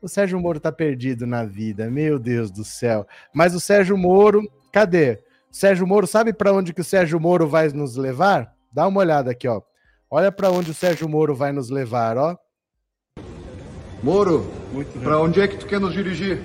[0.02, 3.08] O Sérgio Moro tá perdido na vida, meu Deus do céu.
[3.34, 5.14] Mas o Sérgio Moro, cadê?
[5.52, 8.54] O Sérgio Moro, sabe para onde que o Sérgio Moro vai nos levar?
[8.72, 9.62] Dá uma olhada aqui, ó.
[10.10, 12.38] Olha para onde o Sérgio Moro vai nos levar, ó.
[14.04, 14.46] Moro,
[15.04, 16.40] para onde é que tu quer nos dirigir?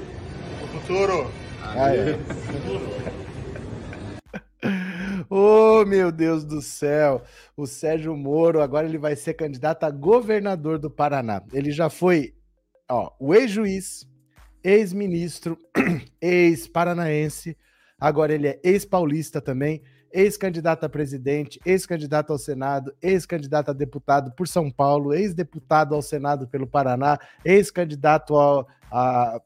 [0.63, 1.31] O futuro.
[1.65, 2.19] Ah, é.
[5.35, 7.23] Oh, meu Deus do céu!
[7.57, 11.43] O Sérgio Moro agora ele vai ser candidato a governador do Paraná.
[11.55, 12.35] Ele já foi,
[12.87, 14.07] ó, o ex-juiz,
[14.63, 15.57] ex-ministro,
[16.21, 17.57] ex-paranaense,
[17.99, 19.83] agora ele é ex-paulista também,
[20.13, 26.47] ex-candidato a presidente, ex-candidato ao Senado, ex-candidato a deputado por São Paulo, ex-deputado ao Senado
[26.47, 29.41] pelo Paraná, ex-candidato a, a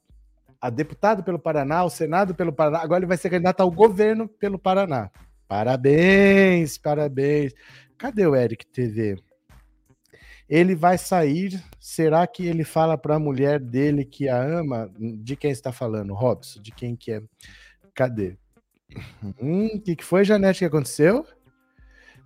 [0.70, 4.58] deputado pelo Paraná, ao Senado pelo Paraná, agora ele vai ser candidato ao governo pelo
[4.58, 5.10] Paraná.
[5.48, 7.52] Parabéns, parabéns.
[7.96, 9.16] Cadê o Eric TV?
[10.48, 11.62] Ele vai sair.
[11.80, 14.90] Será que ele fala para a mulher dele que a ama?
[14.98, 16.60] De quem está falando, Robson?
[16.60, 17.22] De quem que é?
[17.94, 18.36] Cadê?
[19.40, 21.26] Hum, o que, que foi, Janete, que aconteceu?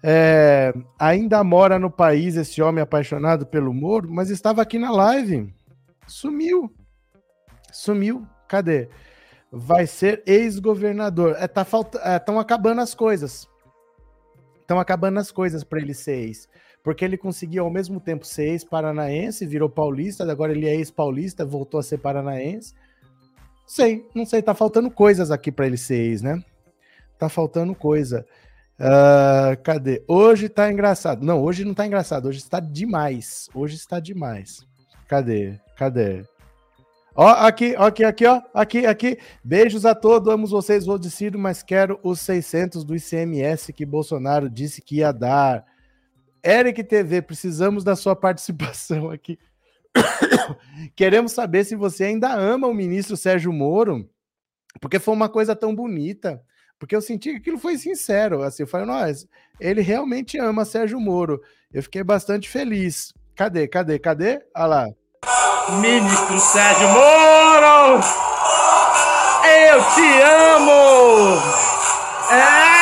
[0.03, 5.53] É, ainda mora no país esse homem apaixonado pelo Moro, mas estava aqui na live.
[6.07, 6.72] Sumiu.
[7.72, 8.26] Sumiu.
[8.48, 8.88] Cadê?
[9.50, 11.36] Vai ser ex-governador.
[11.38, 11.98] É, tá falta...
[12.16, 13.48] Estão é, acabando as coisas.
[14.60, 16.48] Estão acabando as coisas para ele ser ex.
[16.82, 21.80] Porque ele conseguiu ao mesmo tempo ser ex-paranaense, virou paulista, agora ele é ex-paulista, voltou
[21.80, 22.74] a ser paranaense.
[23.66, 26.42] Sei, não sei, tá faltando coisas aqui para ele ser ex, né?
[27.18, 28.24] Tá faltando coisa.
[28.80, 30.02] Uh, cadê?
[30.08, 31.24] Hoje tá engraçado.
[31.24, 32.28] Não, hoje não tá engraçado.
[32.28, 33.48] Hoje está demais.
[33.54, 34.66] Hoje está demais.
[35.06, 35.60] Cadê?
[35.76, 36.24] Cadê?
[37.14, 38.40] Ó, aqui, aqui, aqui, ó.
[38.54, 39.18] Aqui, aqui.
[39.42, 40.32] Beijos a todos.
[40.32, 45.12] Amo vocês, vou decidir, mas quero os 600 do ICMS que Bolsonaro disse que ia
[45.12, 45.64] dar.
[46.44, 49.38] Eric TV, precisamos da sua participação aqui.
[50.94, 54.08] Queremos saber se você ainda ama o ministro Sérgio Moro,
[54.80, 56.42] porque foi uma coisa tão bonita.
[56.78, 58.42] Porque eu senti que aquilo foi sincero.
[58.42, 59.28] Assim, eu falei, nós,
[59.61, 61.42] ele realmente ama Sérgio Moro.
[61.70, 63.12] Eu fiquei bastante feliz.
[63.36, 64.42] Cadê, cadê, cadê?
[64.56, 64.88] Olha lá.
[65.72, 68.00] Ministro Sérgio Moro!
[69.44, 71.42] Eu te amo!
[72.30, 72.80] É,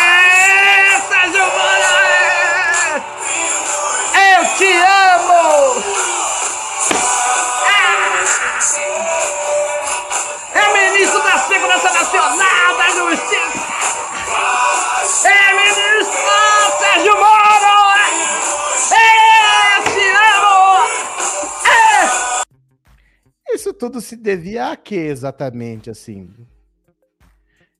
[23.88, 26.28] tudo se devia a quê exatamente, assim?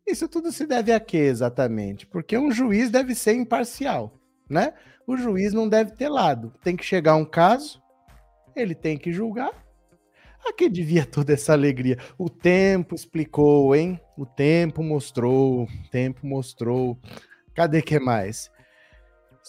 [0.06, 2.06] Isso tudo se deve a quê exatamente?
[2.06, 4.72] Porque um juiz deve ser imparcial, né?
[5.06, 6.50] O juiz não deve ter lado.
[6.64, 7.82] Tem que chegar um caso,
[8.56, 9.52] ele tem que julgar.
[10.46, 11.98] A que devia toda essa alegria?
[12.16, 14.00] O tempo explicou, hein?
[14.16, 16.98] O tempo mostrou, o tempo mostrou.
[17.54, 18.50] Cadê que mais?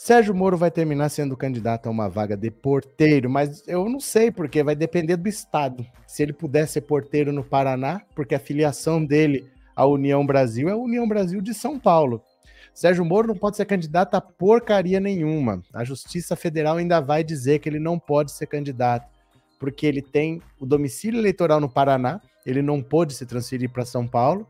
[0.01, 4.31] Sérgio Moro vai terminar sendo candidato a uma vaga de porteiro, mas eu não sei,
[4.31, 5.85] porque vai depender do estado.
[6.07, 10.71] Se ele puder ser porteiro no Paraná, porque a filiação dele à União Brasil é
[10.71, 12.23] a União Brasil de São Paulo.
[12.73, 15.61] Sérgio Moro não pode ser candidato a porcaria nenhuma.
[15.73, 19.05] A Justiça Federal ainda vai dizer que ele não pode ser candidato,
[19.59, 24.07] porque ele tem o domicílio eleitoral no Paraná, ele não pôde se transferir para São
[24.07, 24.47] Paulo,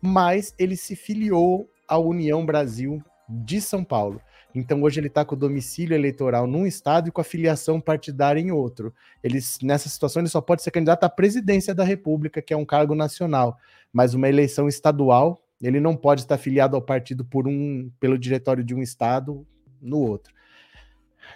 [0.00, 4.20] mas ele se filiou a União Brasil de São Paulo.
[4.54, 8.40] Então hoje ele está com o domicílio eleitoral num estado e com a filiação partidária
[8.40, 8.94] em outro.
[9.22, 12.64] Ele, nessa situação ele só pode ser candidato à presidência da República, que é um
[12.64, 13.58] cargo nacional,
[13.92, 18.64] mas uma eleição estadual ele não pode estar filiado ao partido por um pelo diretório
[18.64, 19.46] de um estado
[19.80, 20.34] no outro.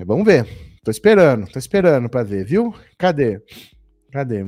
[0.04, 0.46] Vamos ver.
[0.82, 2.74] Tô esperando, tô esperando para ver, viu?
[2.98, 3.40] Cadê?
[4.10, 4.46] Cadê?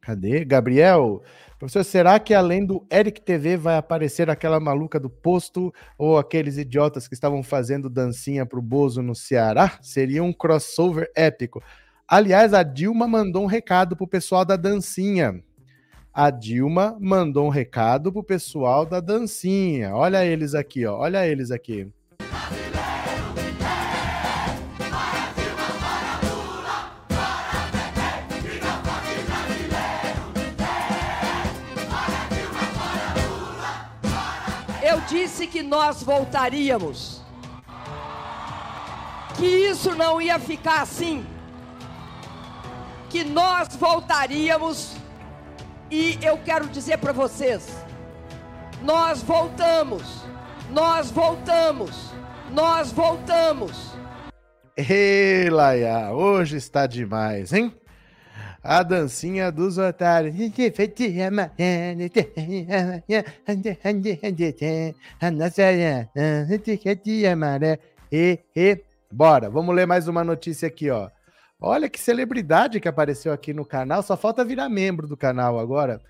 [0.00, 0.44] Cadê?
[0.44, 1.22] Gabriel,
[1.60, 6.56] Professor, será que além do Eric TV vai aparecer aquela maluca do posto ou aqueles
[6.56, 9.78] idiotas que estavam fazendo dancinha pro Bozo no Ceará?
[9.82, 11.62] Seria um crossover épico.
[12.08, 15.44] Aliás, a Dilma mandou um recado pro pessoal da dancinha.
[16.14, 19.94] A Dilma mandou um recado pro pessoal da dancinha.
[19.94, 20.96] Olha eles aqui, ó.
[20.96, 21.92] Olha eles aqui.
[35.40, 37.22] Disse que nós voltaríamos.
[39.36, 41.24] Que isso não ia ficar assim.
[43.08, 44.96] Que nós voltaríamos.
[45.90, 47.68] E eu quero dizer para vocês:
[48.82, 50.02] nós voltamos.
[50.70, 52.10] Nós voltamos.
[52.50, 53.90] Nós voltamos.
[54.76, 57.74] Ei, Laia, hoje está demais, hein?
[58.62, 60.34] A dancinha dos otários.
[68.56, 71.08] E, bora, vamos ler mais uma notícia aqui, ó.
[71.60, 76.00] Olha que celebridade que apareceu aqui no canal, só falta virar membro do canal agora.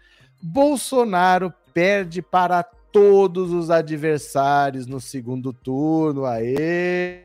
[0.40, 6.24] Bolsonaro perde para todos os adversários no segundo turno.
[6.24, 7.24] Aê!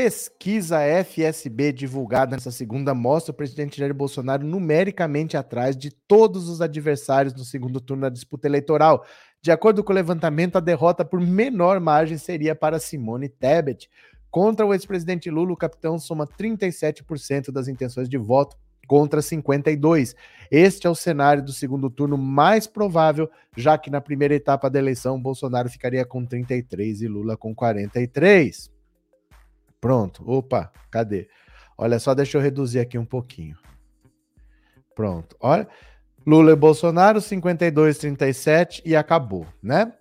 [0.00, 6.60] Pesquisa FSB divulgada nessa segunda mostra o presidente Jair Bolsonaro numericamente atrás de todos os
[6.60, 9.04] adversários no segundo turno da disputa eleitoral.
[9.42, 13.90] De acordo com o levantamento, a derrota por menor margem seria para Simone Tebet.
[14.30, 20.14] Contra o ex-presidente Lula, o capitão soma 37% das intenções de voto contra 52.
[20.48, 24.78] Este é o cenário do segundo turno mais provável, já que na primeira etapa da
[24.78, 28.77] eleição Bolsonaro ficaria com 33 e Lula com 43.
[29.80, 30.22] Pronto.
[30.28, 31.28] Opa, cadê?
[31.76, 33.56] Olha só, deixa eu reduzir aqui um pouquinho.
[34.94, 35.36] Pronto.
[35.40, 35.68] Olha,
[36.26, 39.92] Lula e Bolsonaro 52 37 e acabou, né?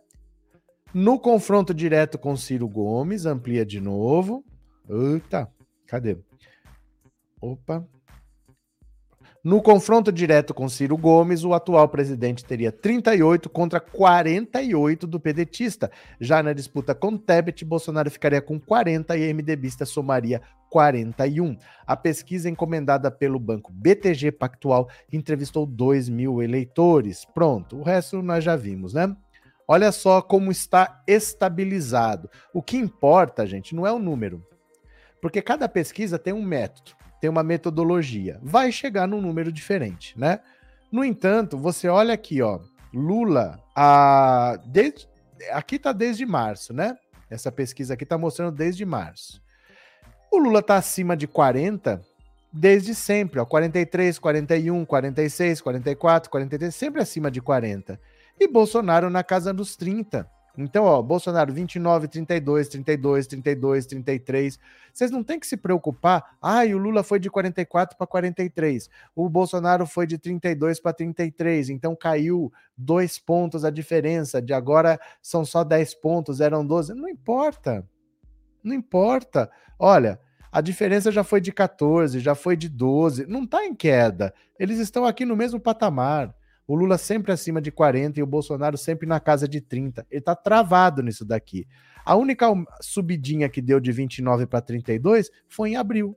[0.93, 4.43] No confronto direto com Ciro Gomes, amplia de novo.
[4.89, 5.47] Eita,
[5.85, 6.17] cadê?
[7.39, 7.85] Opa.
[9.47, 15.89] No confronto direto com Ciro Gomes, o atual presidente teria 38 contra 48 do pedetista.
[16.19, 21.55] Já na disputa com Tebet, Bolsonaro ficaria com 40 e MDBista somaria 41.
[21.85, 27.23] A pesquisa encomendada pelo banco BTG Pactual entrevistou 2 mil eleitores.
[27.33, 29.15] Pronto, o resto nós já vimos, né?
[29.65, 32.29] Olha só como está estabilizado.
[32.53, 34.45] O que importa, gente, não é o número.
[35.21, 38.39] Porque cada pesquisa tem um método tem uma metodologia.
[38.41, 40.39] Vai chegar num número diferente, né?
[40.91, 42.59] No entanto, você olha aqui, ó,
[42.93, 45.07] Lula, a, desde,
[45.51, 46.97] aqui tá desde março, né?
[47.29, 49.41] Essa pesquisa aqui tá mostrando desde março.
[50.31, 52.01] O Lula tá acima de 40
[52.51, 57.99] desde sempre, ó, 43, 41, 46, 44, 43, sempre acima de 40.
[58.39, 60.29] E Bolsonaro na casa dos 30.
[60.57, 64.59] Então, ó, Bolsonaro 29, 32, 32, 32, 33.
[64.91, 66.35] Vocês não têm que se preocupar.
[66.41, 68.89] Ah, o Lula foi de 44 para 43.
[69.15, 71.69] O Bolsonaro foi de 32 para 33.
[71.69, 74.41] Então caiu dois pontos a diferença.
[74.41, 76.95] De agora são só 10 pontos, eram 12.
[76.95, 77.87] Não importa.
[78.63, 79.51] Não importa.
[79.77, 80.19] Olha,
[80.51, 83.27] a diferença já foi de 14, já foi de 12.
[83.27, 84.33] Não está em queda.
[84.57, 86.33] Eles estão aqui no mesmo patamar.
[86.67, 90.05] O Lula sempre acima de 40 e o Bolsonaro sempre na casa de 30.
[90.11, 91.65] Ele está travado nisso daqui.
[92.03, 92.47] A única
[92.81, 96.15] subidinha que deu de 29 para 32 foi em abril.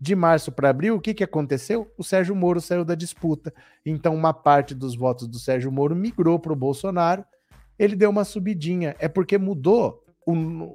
[0.00, 1.92] De março para abril, o que, que aconteceu?
[1.98, 3.52] O Sérgio Moro saiu da disputa.
[3.84, 7.22] Então, uma parte dos votos do Sérgio Moro migrou para o Bolsonaro.
[7.78, 8.96] Ele deu uma subidinha.
[8.98, 10.02] É porque mudou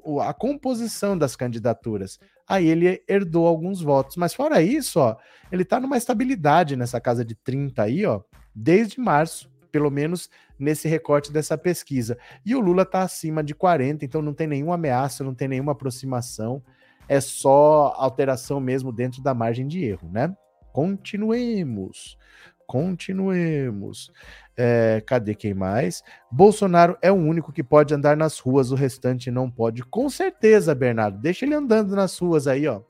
[0.03, 2.20] o, a composição das candidaturas.
[2.47, 4.18] Aí ele herdou alguns votos.
[4.18, 5.16] Mas fora isso, ó,
[5.51, 8.22] ele está numa estabilidade nessa casa de 30 aí, ó,
[8.53, 12.18] desde março, pelo menos nesse recorte dessa pesquisa.
[12.45, 15.74] E o Lula está acima de 40, então não tem nenhuma ameaça, não tem nenhuma
[15.74, 16.64] aproximação,
[17.08, 20.36] é só alteração mesmo dentro da margem de erro, né?
[20.72, 22.18] Continuemos.
[22.66, 24.11] Continuemos.
[24.57, 26.03] É, cadê quem mais?
[26.32, 29.84] Bolsonaro é o único que pode andar nas ruas, o restante não pode.
[29.84, 31.20] Com certeza, Bernardo.
[31.20, 32.82] Deixa ele andando nas ruas aí, ó.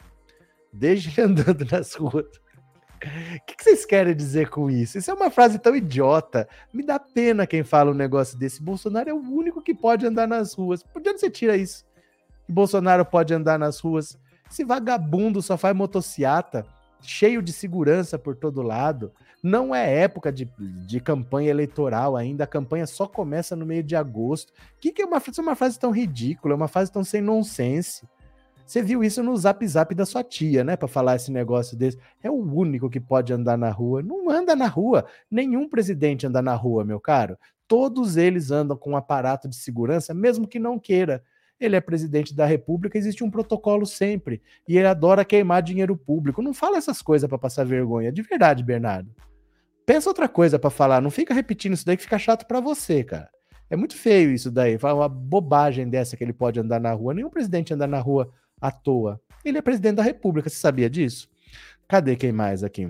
[0.72, 2.26] Deixa ele andando nas ruas.
[2.26, 4.98] O que, que, vocês querem dizer com isso?
[4.98, 6.48] Isso é uma frase tão idiota.
[6.74, 8.64] Me dá pena quem fala um negócio desse.
[8.64, 10.82] Bolsonaro é o único que pode andar nas ruas.
[10.82, 11.86] Por onde você tira isso?
[12.48, 14.18] Bolsonaro pode andar nas ruas.
[14.50, 16.66] Esse vagabundo só faz motociata,
[17.08, 19.12] cheio de segurança por todo lado.
[19.42, 20.50] Não é época de,
[20.88, 22.44] de campanha eleitoral ainda.
[22.44, 24.50] A campanha só começa no meio de agosto.
[24.50, 26.54] O que, que é uma, é uma frase tão ridícula?
[26.54, 28.08] É uma frase tão sem nonsense.
[28.66, 30.76] Você viu isso no zap zap da sua tia, né?
[30.76, 32.00] Para falar esse negócio desse.
[32.24, 34.02] É o único que pode andar na rua.
[34.02, 35.06] Não anda na rua.
[35.30, 37.38] Nenhum presidente anda na rua, meu caro.
[37.68, 41.24] Todos eles andam com um aparato de segurança, mesmo que não queira.
[41.60, 44.42] Ele é presidente da República, existe um protocolo sempre.
[44.68, 46.42] E ele adora queimar dinheiro público.
[46.42, 48.12] Não fala essas coisas para passar vergonha.
[48.12, 49.10] De verdade, Bernardo.
[49.86, 51.02] Pensa outra coisa para falar.
[51.02, 53.30] Não fica repetindo isso daí que fica chato para você, cara.
[53.70, 54.78] É muito feio isso daí.
[54.82, 57.14] Uma bobagem dessa que ele pode andar na rua.
[57.14, 59.22] Nenhum presidente anda na rua à toa.
[59.44, 61.30] Ele é presidente da República, você sabia disso?
[61.88, 62.90] Cadê quem mais aqui?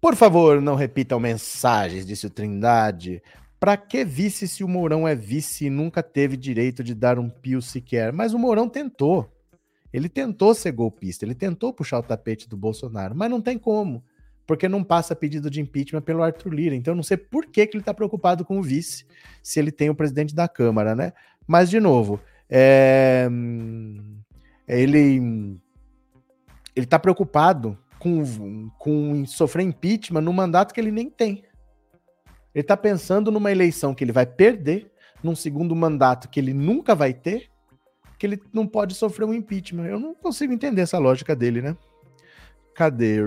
[0.00, 3.22] Por favor, não repitam mensagens, disse o Trindade.
[3.62, 7.28] Para que vice se o Mourão é vice e nunca teve direito de dar um
[7.28, 8.12] pio sequer?
[8.12, 9.32] Mas o Mourão tentou.
[9.92, 14.02] Ele tentou ser golpista, ele tentou puxar o tapete do Bolsonaro, mas não tem como,
[14.48, 16.74] porque não passa pedido de impeachment pelo Arthur Lira.
[16.74, 19.06] Então não sei por que, que ele está preocupado com o vice,
[19.40, 21.12] se ele tem o presidente da Câmara, né?
[21.46, 22.18] Mas, de novo,
[22.50, 23.28] é,
[24.66, 25.20] ele
[26.74, 31.44] ele está preocupado com, com sofrer impeachment no mandato que ele nem tem.
[32.54, 34.90] Ele está pensando numa eleição que ele vai perder,
[35.22, 37.48] num segundo mandato que ele nunca vai ter,
[38.18, 39.86] que ele não pode sofrer um impeachment.
[39.86, 41.76] Eu não consigo entender essa lógica dele, né?
[42.74, 43.18] Cadê?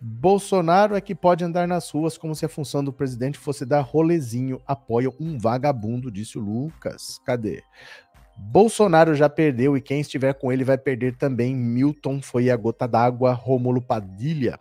[0.00, 3.80] Bolsonaro é que pode andar nas ruas como se a função do presidente fosse dar
[3.80, 4.60] rolezinho.
[4.66, 7.18] Apoia um vagabundo, disse o Lucas.
[7.24, 7.62] Cadê?
[8.36, 11.56] Bolsonaro já perdeu e quem estiver com ele vai perder também.
[11.56, 13.32] Milton foi a gota d'água.
[13.32, 14.60] Rômulo Padilha.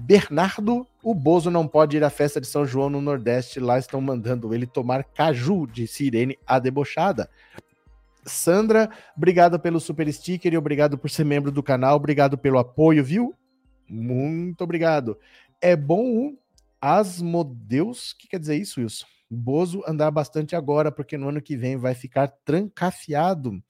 [0.00, 3.60] Bernardo, o Bozo não pode ir à festa de São João no Nordeste.
[3.60, 7.28] Lá estão mandando ele tomar caju, de Sirene a debochada.
[8.24, 11.96] Sandra, obrigado pelo super sticker e obrigado por ser membro do canal.
[11.96, 13.34] Obrigado pelo apoio, viu?
[13.88, 15.18] Muito obrigado.
[15.60, 16.38] É bom o
[16.80, 18.12] Asmodeus.
[18.12, 19.06] O que quer dizer isso, Wilson?
[19.30, 23.62] Bozo andar bastante agora, porque no ano que vem vai ficar trancafiado.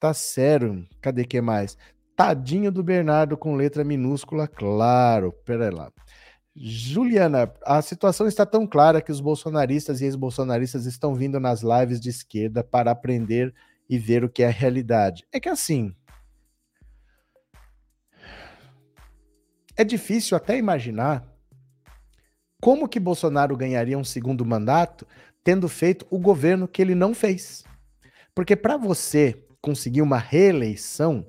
[0.00, 0.86] Tá sério.
[1.00, 1.76] Cadê que mais?
[2.18, 5.32] Tadinho do Bernardo com letra minúscula, claro.
[5.44, 5.92] Pera lá.
[6.52, 12.00] Juliana, a situação está tão clara que os bolsonaristas e ex-bolsonaristas estão vindo nas lives
[12.00, 13.54] de esquerda para aprender
[13.88, 15.24] e ver o que é a realidade.
[15.32, 15.94] É que assim.
[19.76, 21.24] É difícil até imaginar
[22.60, 25.06] como que Bolsonaro ganharia um segundo mandato
[25.44, 27.62] tendo feito o governo que ele não fez.
[28.34, 31.24] Porque para você conseguir uma reeleição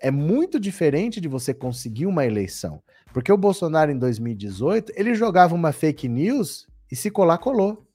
[0.00, 2.82] é muito diferente de você conseguir uma eleição.
[3.12, 7.86] Porque o Bolsonaro, em 2018, ele jogava uma fake news e se colar, colou.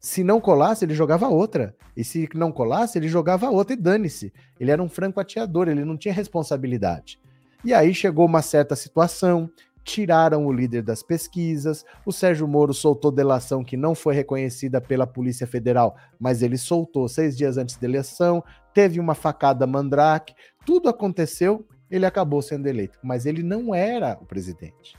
[0.00, 1.74] Se não colasse, ele jogava outra.
[1.96, 4.32] E se não colasse, ele jogava outra e dane-se.
[4.60, 7.18] Ele era um franco ateador, ele não tinha responsabilidade.
[7.64, 9.50] E aí chegou uma certa situação,
[9.88, 15.06] tiraram o líder das pesquisas, o Sérgio Moro soltou delação que não foi reconhecida pela
[15.06, 18.44] Polícia Federal, mas ele soltou seis dias antes da eleição,
[18.74, 20.34] teve uma facada mandrake,
[20.68, 24.98] tudo aconteceu ele acabou sendo eleito, mas ele não era o presidente.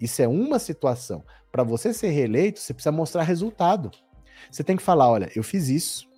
[0.00, 1.22] Isso é uma situação.
[1.52, 3.90] Para você ser reeleito, você precisa mostrar resultado.
[4.50, 6.08] Você tem que falar: olha, eu fiz isso,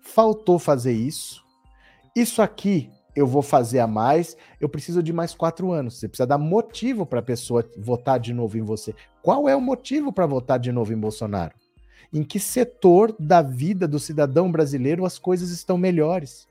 [0.00, 1.44] faltou fazer isso,
[2.14, 5.98] isso aqui eu vou fazer a mais, eu preciso de mais quatro anos.
[5.98, 8.94] Você precisa dar motivo para a pessoa votar de novo em você.
[9.20, 11.56] Qual é o motivo para votar de novo em Bolsonaro?
[12.12, 16.47] Em que setor da vida do cidadão brasileiro as coisas estão melhores?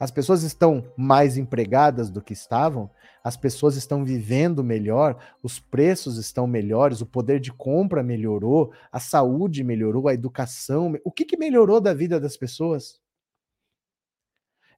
[0.00, 2.90] As pessoas estão mais empregadas do que estavam,
[3.22, 8.98] as pessoas estão vivendo melhor, os preços estão melhores, o poder de compra melhorou, a
[8.98, 10.94] saúde melhorou, a educação.
[11.04, 12.98] O que, que melhorou da vida das pessoas?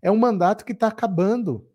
[0.03, 1.69] É um mandato que está acabando.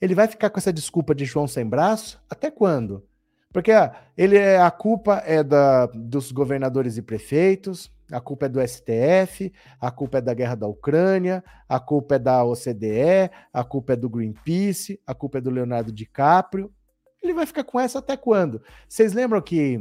[0.00, 3.04] Ele vai ficar com essa desculpa de João sem braço até quando?
[3.52, 8.48] Porque ah, ele é, a culpa é da, dos governadores e prefeitos, a culpa é
[8.48, 13.62] do STF, a culpa é da guerra da Ucrânia, a culpa é da OCDE, a
[13.62, 16.72] culpa é do Greenpeace, a culpa é do Leonardo DiCaprio.
[17.22, 18.62] Ele vai ficar com essa até quando?
[18.88, 19.78] Vocês lembram que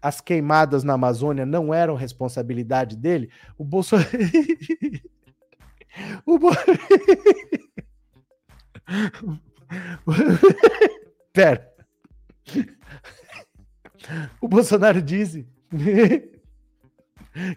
[0.00, 3.30] as queimadas na Amazônia não eram responsabilidade dele?
[3.58, 4.08] O Bolsonaro.
[6.24, 6.50] o Bo...
[11.32, 11.68] Pera.
[14.40, 15.46] O Bolsonaro disse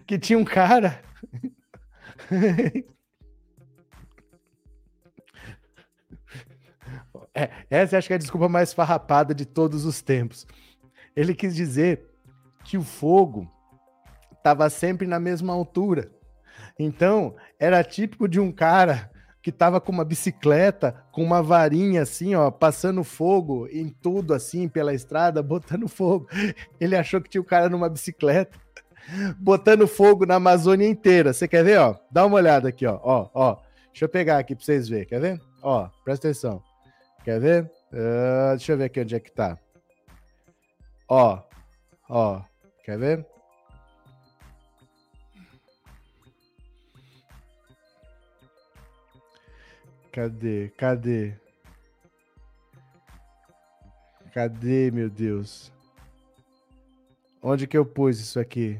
[0.06, 1.02] que tinha um cara.
[7.34, 10.46] é, essa acho que é a desculpa mais farrapada de todos os tempos.
[11.16, 12.06] Ele quis dizer
[12.64, 13.50] que o fogo
[14.34, 16.12] estava sempre na mesma altura.
[16.78, 19.10] Então, era típico de um cara
[19.42, 24.68] que tava com uma bicicleta, com uma varinha assim, ó, passando fogo em tudo assim
[24.68, 26.28] pela estrada, botando fogo.
[26.80, 28.60] Ele achou que tinha o um cara numa bicicleta
[29.38, 31.34] botando fogo na Amazônia inteira.
[31.34, 31.96] Você quer ver, ó?
[32.12, 33.00] Dá uma olhada aqui, ó.
[33.04, 33.58] Ó, ó.
[33.88, 35.06] Deixa eu pegar aqui pra vocês verem.
[35.06, 35.42] Quer ver?
[35.62, 36.64] Ó, presta atenção.
[37.24, 37.72] Quer ver?
[37.92, 39.58] Uh, deixa eu ver aqui onde é que tá.
[41.08, 41.42] Ó,
[42.08, 42.42] ó.
[42.84, 43.26] Quer ver?
[50.12, 50.70] Cadê?
[50.78, 51.34] Cadê?
[54.34, 55.72] Cadê, meu Deus?
[57.42, 58.80] Onde que eu pus isso aqui?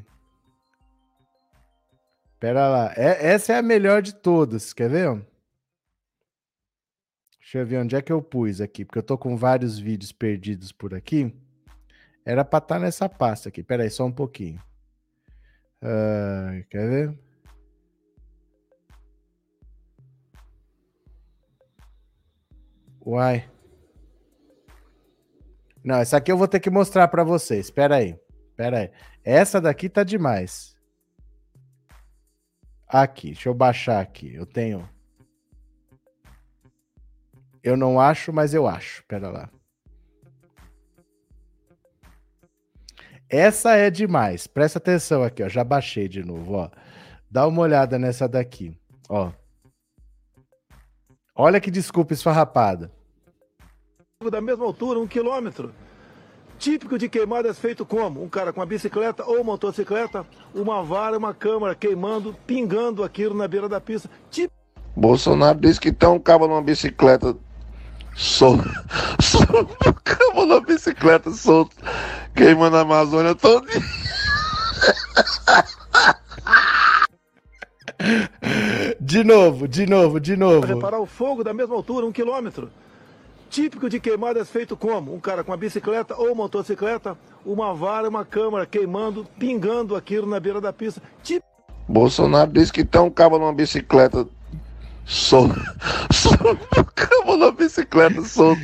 [2.40, 2.92] Pera lá.
[2.96, 4.72] É, essa é a melhor de todas.
[4.72, 5.26] Quer ver?
[7.38, 10.10] Deixa eu ver onde é que eu pus aqui, porque eu tô com vários vídeos
[10.10, 11.34] perdidos por aqui.
[12.24, 13.62] Era para estar tá nessa pasta aqui.
[13.62, 14.60] Pera aí, só um pouquinho.
[15.82, 17.18] Uh, quer ver?
[23.04, 23.50] Uai.
[25.82, 27.66] Não, essa aqui eu vou ter que mostrar para vocês.
[27.66, 28.18] Espera aí.
[28.50, 28.90] Espera aí.
[29.24, 30.79] Essa daqui tá demais.
[32.92, 34.34] Aqui, deixa eu baixar aqui.
[34.34, 34.88] Eu tenho.
[37.62, 39.04] Eu não acho, mas eu acho.
[39.06, 39.48] Pera lá.
[43.28, 44.48] Essa é demais.
[44.48, 45.48] Presta atenção aqui, ó.
[45.48, 46.70] Já baixei de novo, ó.
[47.30, 48.76] Dá uma olhada nessa daqui,
[49.08, 49.30] ó.
[51.32, 52.90] Olha que desculpa esfarrapada.
[54.30, 55.72] Da mesma altura, um quilômetro.
[56.60, 58.22] Típico de queimadas feito como?
[58.22, 63.48] Um cara com uma bicicleta ou motocicleta, uma vara, uma câmera queimando, pingando aquilo na
[63.48, 64.10] beira da pista.
[64.30, 64.52] Típico...
[64.94, 67.34] Bolsonaro disse que tem um cabo numa bicicleta
[68.14, 68.68] solto.
[69.22, 71.74] solto um cabo numa bicicleta solto,
[72.34, 73.66] queimando a Amazônia todo
[79.00, 80.66] De novo, de novo, de novo.
[80.66, 82.70] Reparar o fogo da mesma altura, um quilômetro.
[83.50, 85.12] Típico de queimadas feito como?
[85.12, 90.38] Um cara com uma bicicleta ou motocicleta, uma vara, uma câmera queimando, pingando aquilo na
[90.38, 91.02] beira da pista.
[91.20, 91.50] Típico
[91.88, 94.24] Bolsonaro disse que tem um cabo numa bicicleta
[95.04, 95.60] solto.
[96.14, 98.62] Solto, um cabo numa bicicleta solto,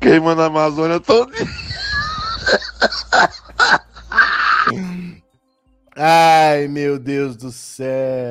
[0.00, 1.30] queimando a Amazônia todo.
[5.94, 8.23] Ai, meu Deus do céu.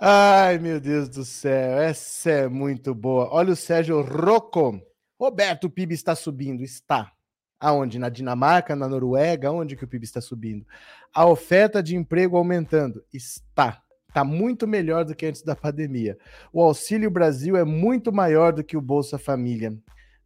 [0.00, 1.78] Ai, meu Deus do céu.
[1.80, 3.28] Essa é muito boa.
[3.32, 4.80] Olha o Sérgio Rocco.
[5.18, 6.62] Roberto, o PIB está subindo.
[6.62, 7.10] Está.
[7.58, 7.98] Aonde?
[7.98, 9.50] Na Dinamarca, na Noruega?
[9.50, 10.64] Onde que o PIB está subindo?
[11.12, 13.02] A oferta de emprego aumentando?
[13.12, 13.82] Está.
[14.06, 16.16] Está muito melhor do que antes da pandemia.
[16.52, 19.76] O Auxílio Brasil é muito maior do que o Bolsa Família.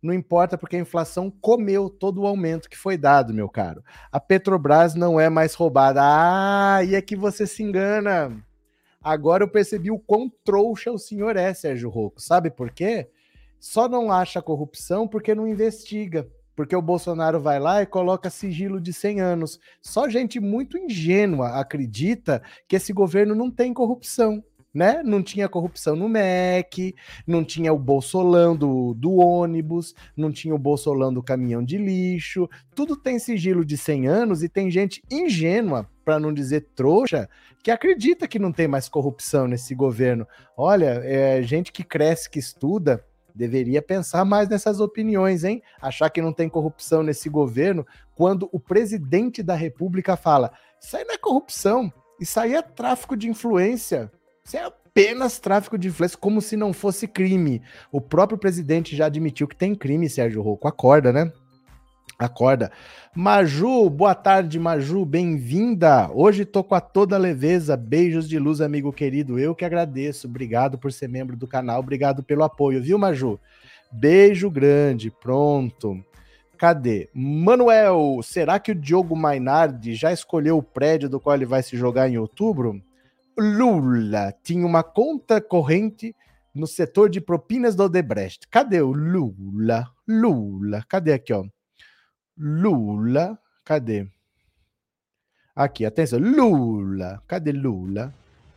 [0.03, 3.83] Não importa porque a inflação comeu todo o aumento que foi dado, meu caro.
[4.11, 6.03] A Petrobras não é mais roubada.
[6.03, 8.45] Ah, e é que você se engana.
[9.03, 12.21] Agora eu percebi o quão trouxa o senhor é, Sérgio Rocco.
[12.21, 13.09] Sabe por quê?
[13.59, 16.29] Só não acha corrupção porque não investiga.
[16.55, 19.59] Porque o Bolsonaro vai lá e coloca sigilo de 100 anos.
[19.81, 24.45] Só gente muito ingênua acredita que esse governo não tem corrupção
[24.75, 25.03] né?
[25.05, 26.95] Não tinha corrupção no MEC,
[27.27, 32.49] não tinha o bolsolão do, do ônibus, não tinha o bolsolão do caminhão de lixo.
[32.75, 37.29] Tudo tem sigilo de 100 anos e tem gente ingênua, para não dizer trouxa,
[37.63, 40.27] que acredita que não tem mais corrupção nesse governo.
[40.57, 43.05] Olha, é gente que cresce, que estuda,
[43.35, 45.63] deveria pensar mais nessas opiniões, hein?
[45.81, 51.05] Achar que não tem corrupção nesse governo, quando o presidente da República fala: isso aí
[51.05, 54.11] não é corrupção, isso aí é tráfico de influência.
[54.45, 57.63] Isso é apenas tráfico de influência, como se não fosse crime.
[57.91, 60.67] O próprio presidente já admitiu que tem crime, Sérgio Rocco.
[60.67, 61.33] Acorda, né?
[62.23, 62.71] Acorda.
[63.15, 66.09] Maju, boa tarde, Maju, bem-vinda.
[66.15, 67.77] Hoje tô com a toda leveza.
[67.77, 69.41] Beijos de luz, amigo querido.
[69.41, 70.29] Eu que agradeço.
[70.29, 73.41] Obrigado por ser membro do canal, obrigado pelo apoio, viu, Maju?
[73.91, 75.11] Beijo grande.
[75.11, 76.03] Pronto.
[76.57, 77.11] Cadê?
[77.13, 81.77] Manuel, será que o Diogo Mainardi já escolheu o prédio do qual ele vai se
[81.77, 82.81] jogar em outubro?
[83.37, 86.15] Lula tinha uma conta corrente
[86.55, 88.47] no setor de propinas do Odebrecht.
[88.49, 89.89] Cadê o Lula?
[90.07, 91.45] Lula, cadê aqui, ó?
[92.37, 94.07] Lula, cadê?
[95.55, 98.15] Aqui, atenção, Lula, cadê Lula?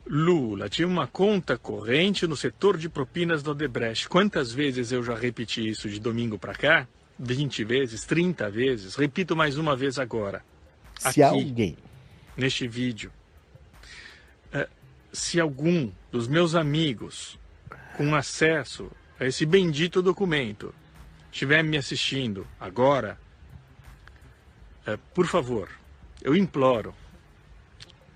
[0.07, 4.07] Lula tinha uma conta corrente no setor de propinas do Odebrecht.
[4.07, 6.88] Quantas vezes eu já repeti isso de domingo para cá?
[7.17, 8.95] 20 vezes, 30 vezes.
[8.95, 10.43] Repito mais uma vez agora.
[10.99, 11.78] Se Aqui, alguém
[12.38, 13.11] neste vídeo
[15.15, 17.39] se algum dos meus amigos
[17.95, 20.76] com acesso a esse bendito documento
[21.32, 23.17] estiver me assistindo agora,
[24.86, 25.69] é, por favor,
[26.21, 26.93] eu imploro,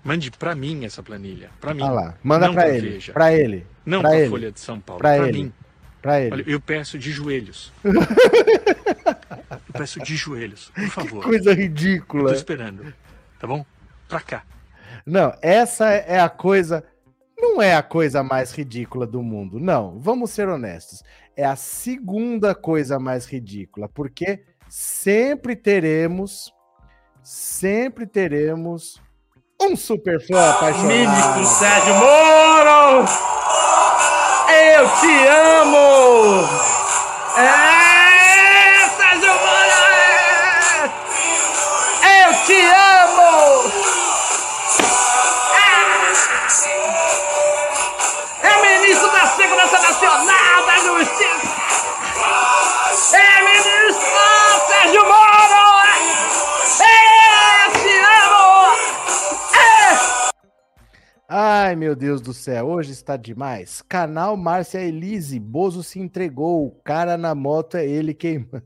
[0.04, 1.82] mande para mim essa planilha, para mim.
[1.82, 5.26] Ah lá, manda para ele, para ele, não para a Folha de São Paulo, para
[5.26, 5.52] mim.
[6.00, 6.32] Para ele.
[6.32, 7.72] Olha, eu peço de joelhos.
[7.84, 11.22] eu peço de joelhos, por favor.
[11.22, 12.32] Que coisa ridícula.
[12.32, 12.94] Estou esperando,
[13.38, 13.66] tá bom?
[14.08, 14.44] Para cá.
[15.04, 16.84] Não, essa é a coisa
[17.40, 19.58] não é a coisa mais ridícula do mundo.
[19.58, 21.02] Não, vamos ser honestos.
[21.34, 26.52] É a segunda coisa mais ridícula, porque sempre teremos,
[27.22, 29.00] sempre teremos
[29.60, 30.86] um super fã apaixonado.
[30.86, 33.06] Ministro Sérgio Moro!
[34.48, 36.48] Eu te amo!
[37.36, 39.80] É, Sérgio Moro!
[42.02, 42.26] É!
[42.26, 42.79] Eu te amo!
[61.32, 63.82] Ai, meu Deus do céu, hoje está demais.
[63.82, 68.64] Canal Márcia Elise, Bozo se entregou, o cara na moto é ele queimando.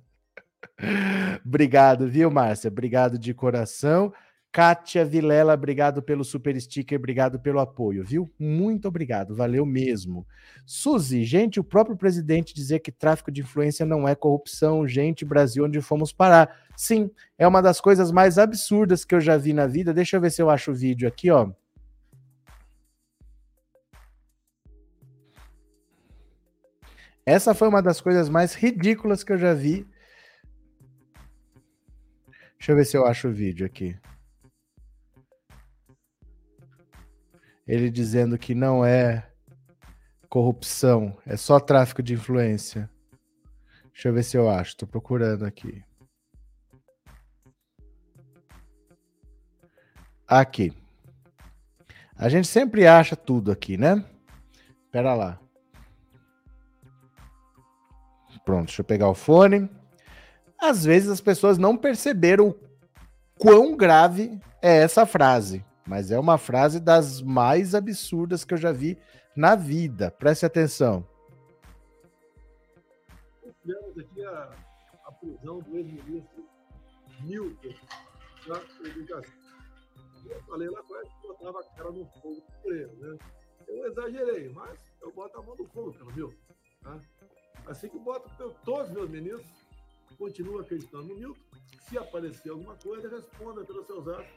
[1.44, 2.68] Obrigado, viu, Márcia?
[2.68, 4.14] Obrigado de coração.
[4.50, 8.32] Kátia Vilela, obrigado pelo super sticker, obrigado pelo apoio, viu?
[8.38, 10.26] Muito obrigado, valeu mesmo.
[10.64, 15.66] Suzy, gente, o próprio presidente dizer que tráfico de influência não é corrupção, gente, Brasil,
[15.66, 16.56] onde fomos parar.
[16.74, 19.92] Sim, é uma das coisas mais absurdas que eu já vi na vida.
[19.92, 21.52] Deixa eu ver se eu acho o vídeo aqui, ó.
[27.26, 29.86] Essa foi uma das coisas mais ridículas que eu já vi.
[32.58, 33.96] Deixa eu ver se eu acho o vídeo aqui.
[37.66, 39.26] ele dizendo que não é
[40.28, 42.90] corrupção, é só tráfico de influência.
[43.92, 45.82] Deixa eu ver se eu acho, tô procurando aqui.
[50.26, 50.72] Aqui.
[52.16, 54.04] A gente sempre acha tudo aqui, né?
[54.90, 55.40] Pera lá.
[58.45, 59.70] Pronto, deixa eu pegar o fone.
[60.59, 62.55] Às vezes as pessoas não perceberam
[63.38, 68.72] quão grave é essa frase, mas é uma frase das mais absurdas que eu já
[68.72, 68.99] vi
[69.36, 70.11] na vida.
[70.11, 71.07] Preste atenção.
[73.62, 74.51] Tivemos aqui a,
[75.07, 76.45] a prisão do ex-ministro
[77.20, 77.74] Milton
[78.47, 79.34] da Educação.
[80.26, 83.18] Eu falei lá quase que botava a cara no fogo por ele, né?
[83.68, 86.36] Eu exagerei, mas eu boto a mão no fogo pelo Milton.
[86.82, 87.01] Tá?
[87.66, 88.30] Assim que boto
[88.64, 89.46] todos os meus ministros,
[90.18, 91.40] continuo acreditando no Milton.
[91.88, 94.32] Se aparecer alguma coisa, responda pelos seus atos.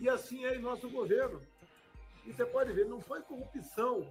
[0.00, 1.40] E assim é em nosso governo.
[2.26, 4.08] E você pode ver, não foi corrupção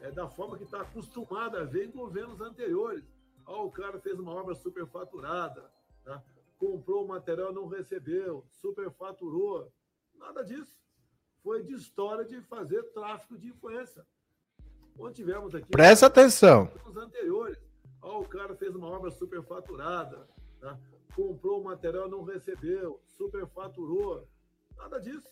[0.00, 3.04] é, da forma que está acostumada a ver em governos anteriores.
[3.46, 5.70] Ah, o cara fez uma obra superfaturada,
[6.04, 6.22] tá?
[6.58, 9.72] comprou o material não recebeu, superfaturou.
[10.14, 10.80] Nada disso.
[11.42, 14.06] Foi de história de fazer tráfico de influência.
[14.96, 15.68] Onde tivemos aqui.
[15.68, 16.70] Presta atenção.
[16.96, 17.58] anteriores.
[18.02, 20.26] Ah, o cara fez uma obra superfaturada,
[20.60, 20.78] tá?
[21.14, 24.26] comprou o material não recebeu, superfaturou.
[24.76, 25.28] Nada disso.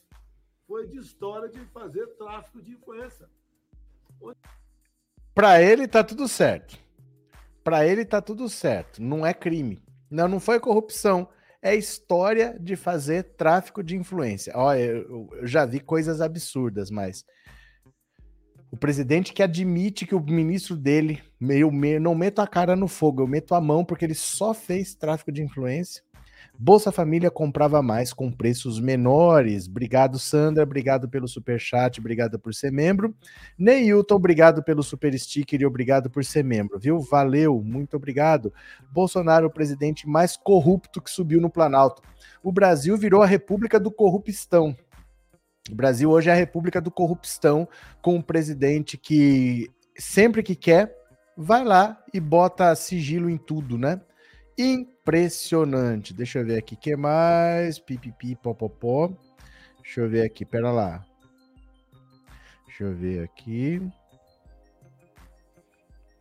[0.67, 3.29] Foi de história de fazer tráfico de influência.
[4.21, 4.39] Onde...
[5.35, 6.79] Para ele tá tudo certo.
[7.65, 9.03] Para ele tá tudo certo.
[9.03, 9.83] Não é crime.
[10.11, 11.29] Não, não foi corrupção.
[11.63, 14.53] É história de fazer tráfico de influência.
[14.57, 17.25] Olha, eu já vi coisas absurdas, mas
[18.71, 23.23] o presidente que admite que o ministro dele, eu não meto a cara no fogo,
[23.23, 26.03] eu meto a mão porque ele só fez tráfico de influência.
[26.63, 29.67] Bolsa Família comprava mais com preços menores.
[29.67, 30.63] Obrigado, Sandra.
[30.63, 33.15] Obrigado pelo super chat, obrigado por ser membro.
[33.59, 37.01] Neilton, obrigado pelo super sticker e obrigado por ser membro, viu?
[37.01, 38.53] Valeu, muito obrigado.
[38.93, 42.03] Bolsonaro, o presidente mais corrupto que subiu no Planalto.
[42.43, 44.77] O Brasil virou a República do Corrupistão.
[45.69, 47.69] O Brasil hoje é a República do Corrupistão,
[48.01, 50.97] com um presidente que sempre que quer
[51.37, 54.01] vai lá e bota sigilo em tudo, né?
[54.63, 56.13] impressionante.
[56.13, 57.79] Deixa eu ver aqui, que mais?
[57.79, 59.11] Pipipi, popopó.
[59.83, 61.05] Deixa eu ver aqui, pera lá.
[62.67, 63.81] Deixa eu ver aqui.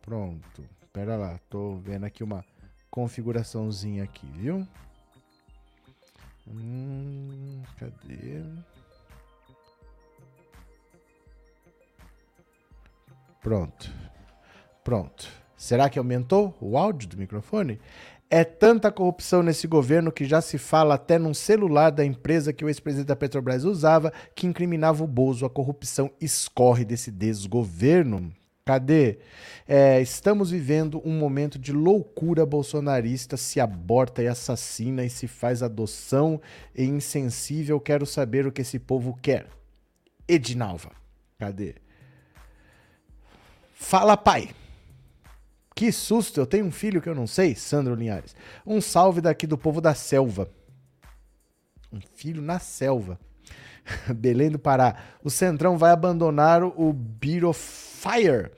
[0.02, 2.44] Pronto, pera lá, tô vendo aqui uma
[2.90, 4.66] configuraçãozinha aqui, viu?
[6.48, 8.42] Hum, cadê?
[13.40, 13.90] Pronto.
[14.84, 15.28] Pronto.
[15.56, 17.78] Será que aumentou o áudio do microfone?
[18.28, 22.64] É tanta corrupção nesse governo que já se fala até num celular da empresa que
[22.64, 25.44] o ex-presidente da Petrobras usava que incriminava o Bozo.
[25.44, 28.32] A corrupção escorre desse desgoverno.
[28.64, 29.18] Cadê?
[29.66, 35.60] É, estamos vivendo um momento de loucura bolsonarista, se aborta e assassina e se faz
[35.62, 36.40] adoção
[36.72, 37.80] e insensível.
[37.80, 39.48] Quero saber o que esse povo quer.
[40.28, 40.92] Edinalva,
[41.36, 41.74] cadê?
[43.80, 44.50] Fala, pai.
[45.74, 48.36] Que susto, eu tenho um filho que eu não sei, Sandro Linhares.
[48.64, 50.48] Um salve daqui do povo da selva.
[51.90, 53.18] Um filho na selva.
[54.14, 54.96] Belém do Pará.
[55.24, 58.52] O Centrão vai abandonar o Bureau Fire.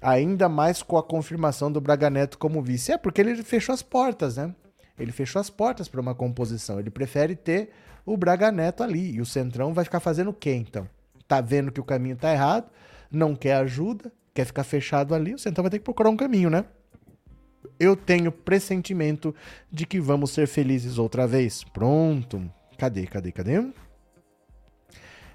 [0.00, 2.92] Ainda mais com a confirmação do Braga Neto como vice.
[2.92, 4.52] É porque ele fechou as portas, né?
[4.98, 6.80] Ele fechou as portas para uma composição.
[6.80, 7.70] Ele prefere ter
[8.06, 9.12] o Braga Neto ali.
[9.12, 10.88] E o Centrão vai ficar fazendo o quê, então?
[11.28, 12.68] Tá vendo que o caminho tá errado,
[13.10, 16.50] não quer ajuda, quer ficar fechado ali, o Centrão vai ter que procurar um caminho,
[16.50, 16.64] né?
[17.78, 19.34] Eu tenho pressentimento
[19.70, 21.64] de que vamos ser felizes outra vez.
[21.64, 22.50] Pronto.
[22.78, 23.64] Cadê, cadê, cadê?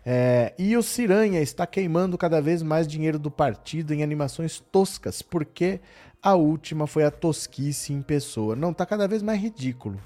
[0.05, 5.21] É, e o Ciranha está queimando cada vez mais dinheiro do partido em animações toscas,
[5.21, 5.81] porque
[6.21, 8.55] a última foi a tosquice em pessoa.
[8.55, 9.99] Não, tá cada vez mais ridículo.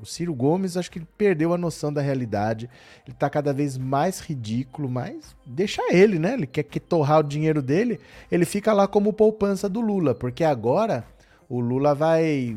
[0.00, 2.68] O Ciro Gomes, acho que ele perdeu a noção da realidade.
[3.06, 6.34] Ele tá cada vez mais ridículo, mas deixa ele, né?
[6.34, 10.42] Ele quer que torrar o dinheiro dele, ele fica lá como poupança do Lula, porque
[10.42, 11.06] agora
[11.48, 12.56] o Lula vai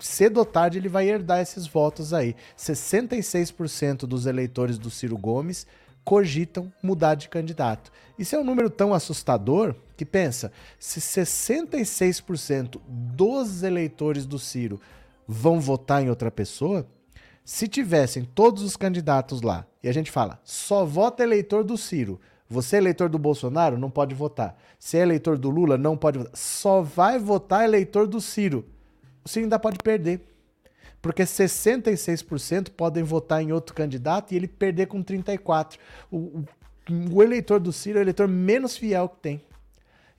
[0.00, 2.34] cedo ou tarde ele vai herdar esses votos aí.
[2.56, 5.66] 66% dos eleitores do Ciro Gomes
[6.04, 7.92] cogitam mudar de candidato.
[8.18, 14.80] Isso é um número tão assustador que pensa, se 66% dos eleitores do Ciro
[15.28, 16.88] vão votar em outra pessoa,
[17.44, 22.18] se tivessem todos os candidatos lá e a gente fala, só vota eleitor do Ciro,
[22.48, 24.58] você é eleitor do Bolsonaro, não pode votar.
[24.78, 26.34] Se é eleitor do Lula, não pode votar.
[26.34, 28.64] Só vai votar eleitor do Ciro.
[29.22, 30.22] O Ciro ainda pode perder.
[31.02, 35.76] Porque 66% podem votar em outro candidato e ele perder com 34%.
[36.10, 36.44] O, o,
[37.12, 39.42] o eleitor do Ciro é o eleitor menos fiel que tem.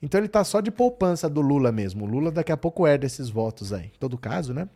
[0.00, 2.04] Então ele tá só de poupança do Lula mesmo.
[2.04, 3.86] O Lula daqui a pouco herda esses votos aí.
[3.86, 4.68] Em todo caso, né?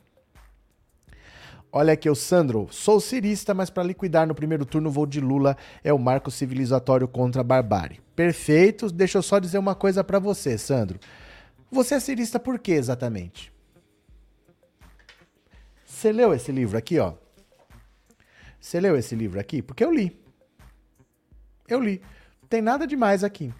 [1.76, 2.68] Olha aqui, o Sandro.
[2.70, 5.56] Sou cirista, mas para liquidar no primeiro turno vou de Lula.
[5.82, 8.00] É o marco civilizatório contra a barbárie.
[8.14, 8.92] Perfeito.
[8.92, 11.00] Deixa eu só dizer uma coisa para você, Sandro.
[11.72, 13.52] Você é cirista por quê exatamente?
[15.84, 17.14] Você leu esse livro aqui, ó?
[18.60, 19.60] Você leu esse livro aqui?
[19.60, 20.16] Porque eu li.
[21.66, 22.00] Eu li.
[22.40, 23.52] Não tem nada demais aqui.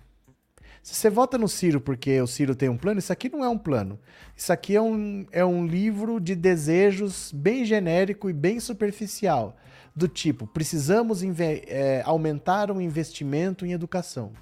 [0.85, 3.49] Se você vota no Ciro porque o Ciro tem um plano, isso aqui não é
[3.49, 3.99] um plano.
[4.37, 9.57] Isso aqui é um, é um livro de desejos bem genérico e bem superficial.
[9.97, 14.33] Do tipo, precisamos é, aumentar o investimento em educação.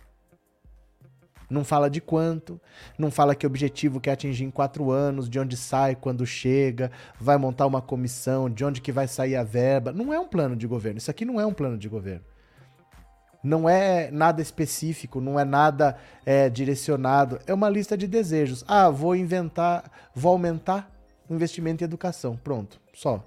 [1.48, 2.60] Não fala de quanto,
[2.98, 6.90] não fala que objetivo quer atingir em quatro anos, de onde sai, quando chega,
[7.20, 9.92] vai montar uma comissão, de onde que vai sair a verba.
[9.92, 10.98] Não é um plano de governo.
[10.98, 12.24] Isso aqui não é um plano de governo
[13.42, 18.64] não é nada específico, não é nada é, direcionado, é uma lista de desejos.
[18.68, 20.90] Ah, vou inventar, vou aumentar
[21.28, 22.36] o investimento em educação.
[22.36, 23.24] Pronto, só.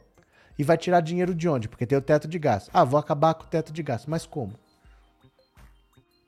[0.57, 1.68] E vai tirar dinheiro de onde?
[1.68, 2.70] Porque tem o teto de gasto.
[2.74, 4.09] Ah, vou acabar com o teto de gasto.
[4.09, 4.53] Mas como?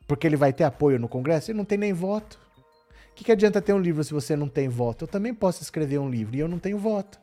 [0.06, 1.52] Porque ele vai ter apoio no Congresso?
[1.52, 2.38] Ele não tem nem voto.
[3.12, 5.06] O que, que adianta ter um livro se você não tem voto?
[5.06, 7.20] Eu também posso escrever um livro e eu não tenho voto.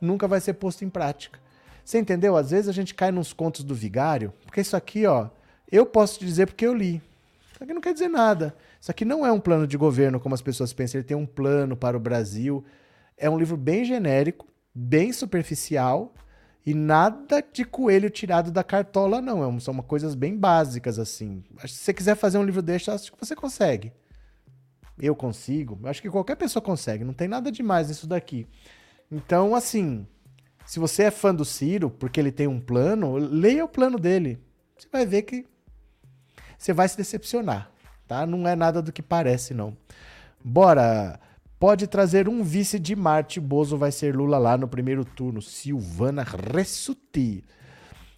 [0.00, 1.38] Nunca vai ser posto em prática.
[1.84, 2.36] Você entendeu?
[2.36, 5.28] Às vezes a gente cai nos contos do vigário, porque isso aqui, ó,
[5.74, 7.02] eu posso te dizer porque eu li.
[7.52, 8.54] Isso aqui não quer dizer nada.
[8.80, 10.98] Isso aqui não é um plano de governo, como as pessoas pensam.
[10.98, 12.64] Ele tem um plano para o Brasil.
[13.16, 16.14] É um livro bem genérico, bem superficial
[16.64, 19.44] e nada de coelho tirado da cartola, não.
[19.44, 21.42] É são coisas bem básicas, assim.
[21.66, 23.92] Se você quiser fazer um livro desse, acho que você consegue.
[24.98, 25.78] Eu consigo.
[25.84, 27.04] Acho que qualquer pessoa consegue.
[27.04, 28.46] Não tem nada demais nisso daqui.
[29.10, 30.06] Então, assim,
[30.64, 34.38] se você é fã do Ciro, porque ele tem um plano, leia o plano dele.
[34.78, 35.44] Você vai ver que
[36.64, 37.70] você vai se decepcionar,
[38.08, 38.24] tá?
[38.24, 39.76] Não é nada do que parece, não.
[40.42, 41.20] Bora!
[41.60, 43.38] Pode trazer um vice de Marte.
[43.38, 45.42] Bozo vai ser Lula lá no primeiro turno.
[45.42, 47.44] Silvana Ressuti.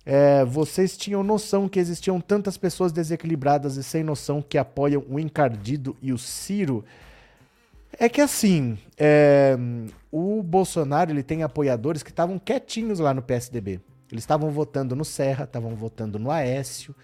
[0.04, 5.18] É, vocês tinham noção que existiam tantas pessoas desequilibradas e sem noção que apoiam o
[5.18, 6.84] encardido e o Ciro?
[7.98, 9.56] É que assim, é,
[10.12, 13.80] o Bolsonaro ele tem apoiadores que estavam quietinhos lá no PSDB.
[14.10, 16.94] Eles estavam votando no Serra, estavam votando no Aécio,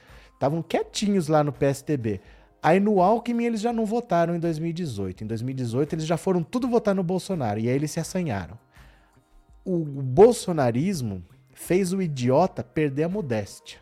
[0.43, 2.21] Estavam quietinhos lá no PSDB.
[2.61, 5.23] Aí no Alckmin eles já não votaram em 2018.
[5.23, 8.59] Em 2018 eles já foram tudo votar no Bolsonaro e aí eles se assanharam.
[9.65, 11.23] O bolsonarismo
[11.55, 13.79] fez o idiota perder a modéstia.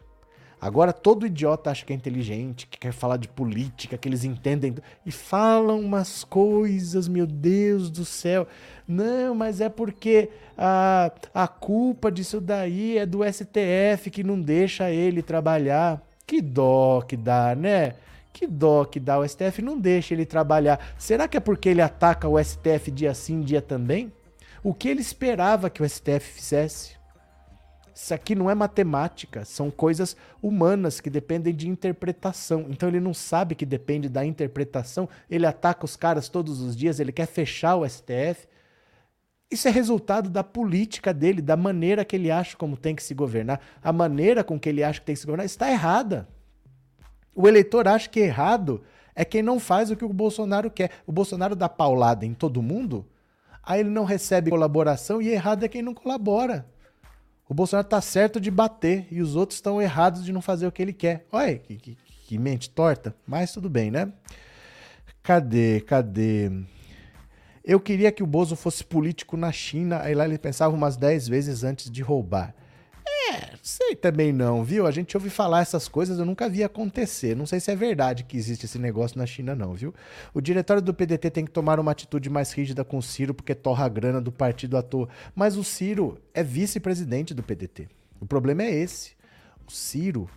[0.60, 4.74] Agora todo idiota acha que é inteligente, que quer falar de política, que eles entendem
[5.06, 8.46] e falam umas coisas, meu Deus do céu.
[8.86, 14.90] Não, mas é porque a, a culpa disso daí é do STF que não deixa
[14.90, 16.06] ele trabalhar.
[16.30, 17.94] Que dó que dá, né?
[18.32, 19.18] Que dó que dá.
[19.18, 20.94] O STF não deixa ele trabalhar.
[20.96, 24.12] Será que é porque ele ataca o STF dia sim, dia também?
[24.62, 26.92] O que ele esperava que o STF fizesse?
[27.92, 32.66] Isso aqui não é matemática, são coisas humanas que dependem de interpretação.
[32.68, 37.00] Então ele não sabe que depende da interpretação, ele ataca os caras todos os dias,
[37.00, 38.46] ele quer fechar o STF.
[39.50, 43.14] Isso é resultado da política dele, da maneira que ele acha como tem que se
[43.14, 43.60] governar.
[43.82, 46.28] A maneira com que ele acha que tem que se governar está errada.
[47.34, 48.82] O eleitor acha que errado
[49.14, 50.90] é quem não faz o que o Bolsonaro quer.
[51.04, 53.04] O Bolsonaro dá paulada em todo mundo,
[53.62, 56.66] aí ele não recebe colaboração e errado é quem não colabora.
[57.48, 60.72] O Bolsonaro está certo de bater e os outros estão errados de não fazer o
[60.72, 61.26] que ele quer.
[61.32, 64.12] Olha que, que, que mente torta, mas tudo bem, né?
[65.22, 65.80] Cadê?
[65.80, 66.50] Cadê?
[67.64, 71.28] Eu queria que o Bozo fosse político na China, aí lá ele pensava umas 10
[71.28, 72.54] vezes antes de roubar.
[73.30, 74.86] É, sei também não, viu?
[74.86, 77.36] A gente ouve falar essas coisas, eu nunca vi acontecer.
[77.36, 79.94] Não sei se é verdade que existe esse negócio na China, não, viu?
[80.32, 83.54] O diretório do PDT tem que tomar uma atitude mais rígida com o Ciro, porque
[83.54, 85.08] torra a grana do partido à toa.
[85.34, 87.88] Mas o Ciro é vice-presidente do PDT.
[88.18, 89.12] O problema é esse.
[89.66, 90.28] O Ciro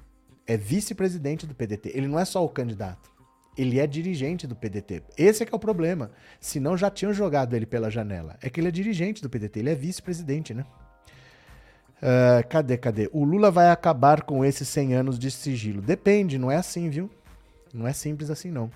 [0.45, 1.91] é vice-presidente do PDT.
[1.95, 3.12] Ele não é só o candidato.
[3.57, 5.03] Ele é dirigente do PDT.
[5.17, 6.11] Esse é que é o problema.
[6.39, 8.37] Senão já tinham jogado ele pela janela.
[8.41, 10.65] É que ele é dirigente do PDT, ele é vice-presidente, né?
[12.03, 13.09] Uh, cadê, cadê?
[13.13, 15.81] O Lula vai acabar com esses 100 anos de sigilo.
[15.81, 17.09] Depende, não é assim, viu?
[17.73, 18.69] Não é simples assim, não.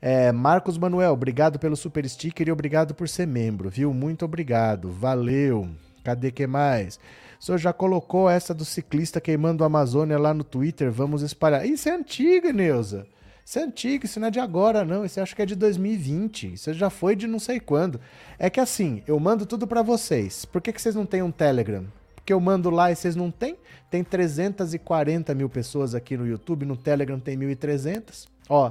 [0.00, 3.92] É, Marcos Manuel, obrigado pelo super sticker e obrigado por ser membro, viu?
[3.92, 5.68] Muito obrigado, valeu.
[6.02, 6.98] Cadê que mais?
[7.38, 10.90] O senhor já colocou essa do ciclista queimando a Amazônia lá no Twitter?
[10.90, 11.66] Vamos espalhar.
[11.66, 13.06] Isso é antiga, Neuza.
[13.50, 15.04] Isso é antigo, isso não é de agora, não.
[15.04, 16.52] Isso acho que é de 2020.
[16.52, 18.00] Isso já foi de não sei quando.
[18.38, 20.44] É que assim, eu mando tudo para vocês.
[20.44, 21.84] Por que, que vocês não têm um Telegram?
[22.14, 23.56] Porque eu mando lá e vocês não têm?
[23.90, 28.28] Tem 340 mil pessoas aqui no YouTube, no Telegram tem 1.300.
[28.48, 28.70] Ó,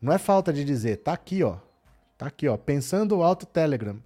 [0.00, 1.56] não é falta de dizer, tá aqui, ó.
[2.16, 2.56] Tá aqui, ó.
[2.56, 3.96] Pensando alto Telegram.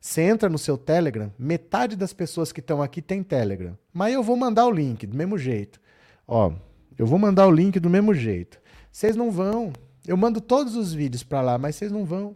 [0.00, 3.76] Você entra no seu Telegram, metade das pessoas que estão aqui tem Telegram.
[3.92, 5.78] Mas eu vou mandar o link do mesmo jeito.
[6.26, 6.52] Ó,
[6.98, 8.64] eu vou mandar o link do mesmo jeito.
[8.96, 9.74] Vocês não vão.
[10.06, 12.34] Eu mando todos os vídeos para lá, mas vocês não vão.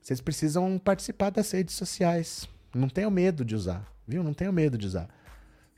[0.00, 2.48] Vocês precisam participar das redes sociais.
[2.74, 4.24] Não tenham medo de usar, viu?
[4.24, 5.08] Não tenham medo de usar.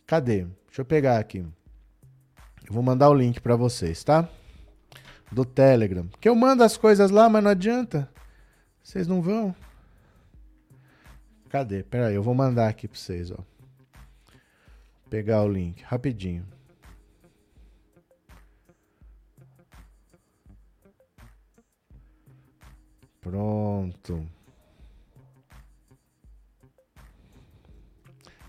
[0.06, 0.46] Cadê?
[0.66, 1.40] Deixa eu pegar aqui.
[1.40, 4.26] Eu vou mandar o link para vocês, tá?
[5.30, 6.08] Do Telegram.
[6.18, 8.08] Que eu mando as coisas lá, mas não adianta.
[8.82, 9.54] Vocês não vão.
[11.50, 11.82] Cadê?
[11.82, 13.36] Pera aí, eu vou mandar aqui para vocês, ó.
[15.10, 16.46] Pegar o link rapidinho.
[23.20, 24.26] Pronto.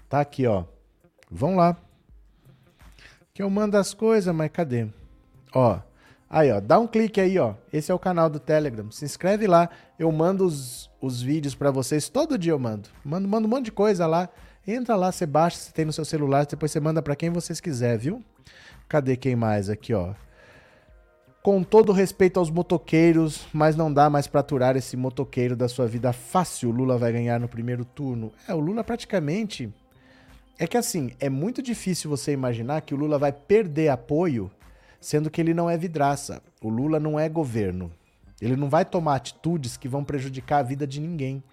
[0.09, 0.65] Tá aqui, ó.
[1.29, 1.77] Vão lá.
[3.33, 4.87] Que eu mando as coisas, mas cadê?
[5.53, 5.79] Ó.
[6.29, 7.55] Aí, ó, dá um clique aí, ó.
[7.71, 8.89] Esse é o canal do Telegram.
[8.91, 9.69] Se inscreve lá.
[9.99, 12.09] Eu mando os, os vídeos para vocês.
[12.09, 12.89] Todo dia eu mando.
[13.03, 14.29] Mando, mando um monte de coisa lá.
[14.65, 17.59] Entra lá, você baixa, você tem no seu celular, depois você manda para quem vocês
[17.59, 18.23] quiser, viu?
[18.87, 20.13] Cadê quem mais aqui, ó?
[21.43, 25.87] Com todo respeito aos motoqueiros, mas não dá mais para aturar esse motoqueiro da sua
[25.87, 26.69] vida fácil.
[26.69, 28.31] O Lula vai ganhar no primeiro turno.
[28.47, 29.73] É, o Lula praticamente.
[30.59, 34.51] É que assim, é muito difícil você imaginar que o Lula vai perder apoio,
[34.99, 36.43] sendo que ele não é vidraça.
[36.61, 37.91] O Lula não é governo.
[38.39, 41.43] Ele não vai tomar atitudes que vão prejudicar a vida de ninguém.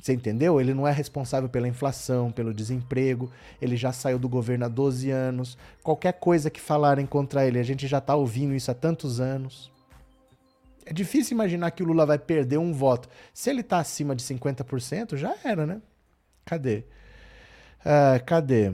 [0.00, 0.60] Você entendeu?
[0.60, 3.30] Ele não é responsável pela inflação, pelo desemprego,
[3.60, 5.58] ele já saiu do governo há 12 anos.
[5.82, 9.70] Qualquer coisa que falarem contra ele, a gente já está ouvindo isso há tantos anos.
[10.84, 13.08] É difícil imaginar que o Lula vai perder um voto.
[13.34, 15.82] Se ele está acima de 50%, já era, né?
[16.44, 16.84] Cadê?
[17.80, 18.72] Uh, cadê?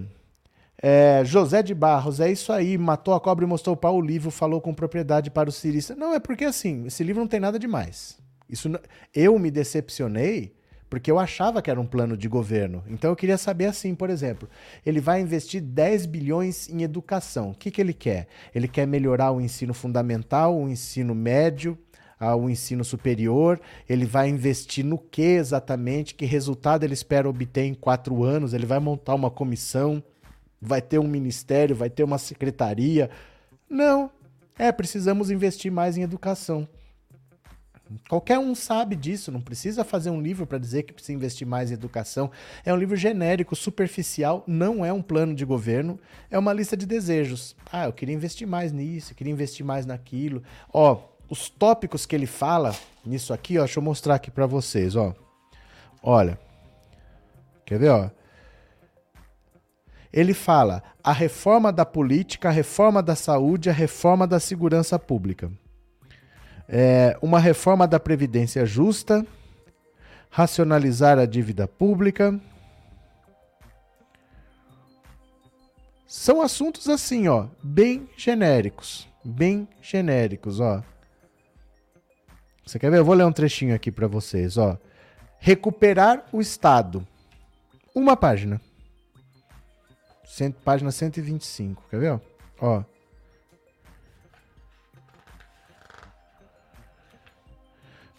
[0.84, 4.00] É, José de Barros, é isso aí, matou a cobra e mostrou o pau, o
[4.00, 5.94] livro falou com propriedade para o cirista.
[5.94, 8.18] Não, é porque assim, esse livro não tem nada demais.
[8.48, 8.68] Isso,
[9.14, 10.52] eu me decepcionei
[10.92, 12.84] porque eu achava que era um plano de governo.
[12.86, 14.46] Então eu queria saber assim, por exemplo,
[14.84, 17.52] ele vai investir 10 bilhões em educação.
[17.52, 18.26] O que, que ele quer?
[18.54, 21.78] Ele quer melhorar o ensino fundamental, o ensino médio,
[22.20, 27.72] o ensino superior, ele vai investir no que exatamente, que resultado ele espera obter em
[27.72, 30.04] quatro anos, ele vai montar uma comissão,
[30.60, 33.08] vai ter um ministério, vai ter uma secretaria.
[33.66, 34.10] Não,
[34.58, 36.68] é, precisamos investir mais em educação.
[38.08, 41.70] Qualquer um sabe disso, não precisa fazer um livro para dizer que precisa investir mais
[41.70, 42.30] em educação.
[42.64, 45.98] É um livro genérico, superficial, não é um plano de governo,
[46.30, 47.56] é uma lista de desejos.
[47.72, 50.42] Ah, eu queria investir mais nisso, eu queria investir mais naquilo.
[50.72, 52.74] Ó, os tópicos que ele fala
[53.04, 55.14] nisso aqui, ó, deixa eu mostrar aqui para vocês, ó.
[56.02, 56.38] Olha.
[57.64, 58.10] Quer ver, ó?
[60.12, 65.50] Ele fala a reforma da política, a reforma da saúde, a reforma da segurança pública
[66.68, 69.26] é, uma reforma da Previdência justa,
[70.30, 72.40] racionalizar a dívida pública.
[76.06, 80.82] São assuntos assim, ó, bem genéricos, bem genéricos, ó.
[82.64, 82.98] Você quer ver?
[82.98, 84.78] Eu vou ler um trechinho aqui para vocês, ó.
[85.38, 87.06] Recuperar o Estado.
[87.94, 88.60] Uma página.
[90.24, 92.20] Cent, página 125, quer ver?
[92.58, 92.82] Ó.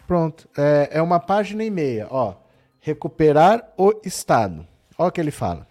[0.06, 0.48] Pronto.
[0.56, 2.06] É, é uma página e meia.
[2.10, 2.34] Ó.
[2.80, 4.66] Recuperar o Estado.
[4.98, 5.66] Olha o que ele fala.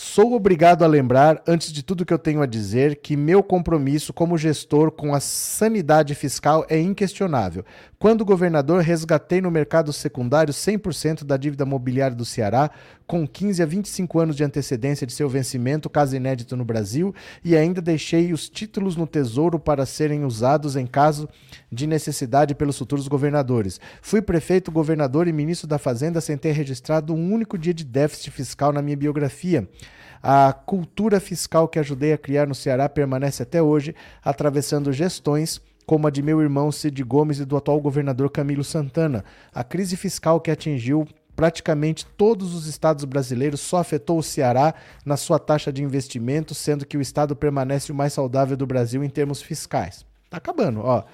[0.00, 4.12] Sou obrigado a lembrar, antes de tudo que eu tenho a dizer, que meu compromisso
[4.12, 7.64] como gestor com a sanidade fiscal é inquestionável.
[8.00, 12.70] Quando governador, resgatei no mercado secundário 100% da dívida mobiliária do Ceará,
[13.08, 17.12] com 15 a 25 anos de antecedência de seu vencimento, caso inédito no Brasil,
[17.44, 21.28] e ainda deixei os títulos no Tesouro para serem usados em caso
[21.72, 23.80] de necessidade pelos futuros governadores.
[24.00, 28.30] Fui prefeito, governador e ministro da Fazenda sem ter registrado um único dia de déficit
[28.30, 29.68] fiscal na minha biografia.
[30.22, 33.92] A cultura fiscal que ajudei a criar no Ceará permanece até hoje,
[34.22, 39.24] atravessando gestões como a de meu irmão Cid Gomes e do atual governador Camilo Santana.
[39.54, 45.16] A crise fiscal que atingiu praticamente todos os estados brasileiros só afetou o Ceará na
[45.16, 49.08] sua taxa de investimento, sendo que o estado permanece o mais saudável do Brasil em
[49.08, 50.04] termos fiscais.
[50.28, 51.04] Tá acabando, ó.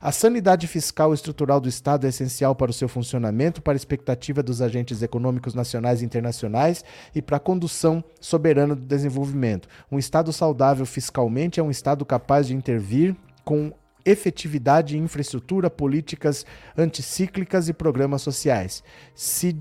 [0.00, 4.42] A sanidade fiscal estrutural do Estado é essencial para o seu funcionamento, para a expectativa
[4.42, 6.82] dos agentes econômicos nacionais e internacionais
[7.14, 9.68] e para a condução soberana do desenvolvimento.
[9.90, 13.14] Um Estado saudável fiscalmente é um Estado capaz de intervir
[13.44, 13.72] com
[14.04, 16.44] efetividade em infraestrutura, políticas
[16.76, 18.82] anticíclicas e programas sociais.
[19.14, 19.54] Se,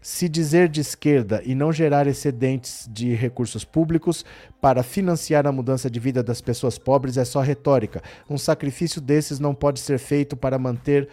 [0.00, 4.24] se dizer de esquerda e não gerar excedentes de recursos públicos
[4.60, 8.02] para financiar a mudança de vida das pessoas pobres é só retórica.
[8.28, 11.08] Um sacrifício desses não pode ser feito para manter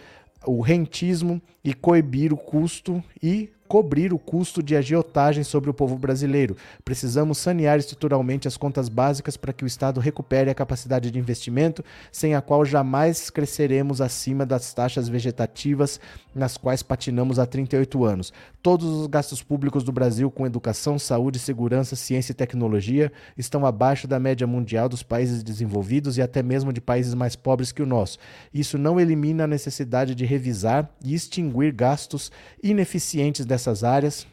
[0.46, 5.96] o rentismo e coibir o custo e cobrir o custo de agiotagem sobre o povo
[5.96, 6.54] brasileiro.
[6.84, 11.82] Precisamos sanear estruturalmente as contas básicas para que o Estado recupere a capacidade de investimento,
[12.10, 15.98] sem a qual jamais cresceremos acima das taxas vegetativas
[16.34, 18.30] nas quais patinamos há 38 anos.
[18.62, 24.06] Todos os gastos públicos do Brasil com educação, saúde, segurança, ciência e tecnologia estão abaixo
[24.06, 27.86] da média mundial dos países desenvolvidos e até mesmo de países mais pobres que o
[27.86, 28.18] nosso.
[28.52, 32.30] Isso não elimina a necessidade de revisar e extinguir gastos
[32.62, 34.26] ineficientes dessa nessas áreas,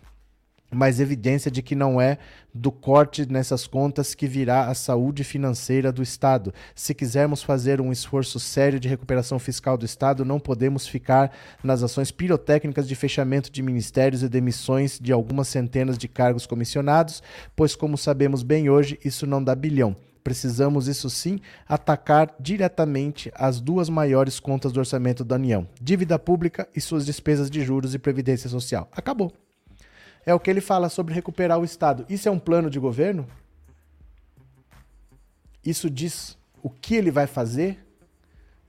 [0.72, 2.18] mas evidência de que não é
[2.54, 6.54] do corte nessas contas que virá a saúde financeira do Estado.
[6.76, 11.32] Se quisermos fazer um esforço sério de recuperação fiscal do Estado, não podemos ficar
[11.64, 17.22] nas ações pirotécnicas de fechamento de ministérios e demissões de algumas centenas de cargos comissionados,
[17.56, 19.96] pois, como sabemos bem hoje, isso não dá bilhão.
[20.24, 26.68] Precisamos, isso sim, atacar diretamente as duas maiores contas do orçamento da União: dívida pública
[26.76, 28.90] e suas despesas de juros e previdência social.
[28.91, 29.32] Acabou.
[30.26, 32.06] É o que ele fala sobre recuperar o Estado.
[32.10, 33.26] Isso é um plano de governo?
[35.66, 37.80] Isso diz o que ele vai fazer?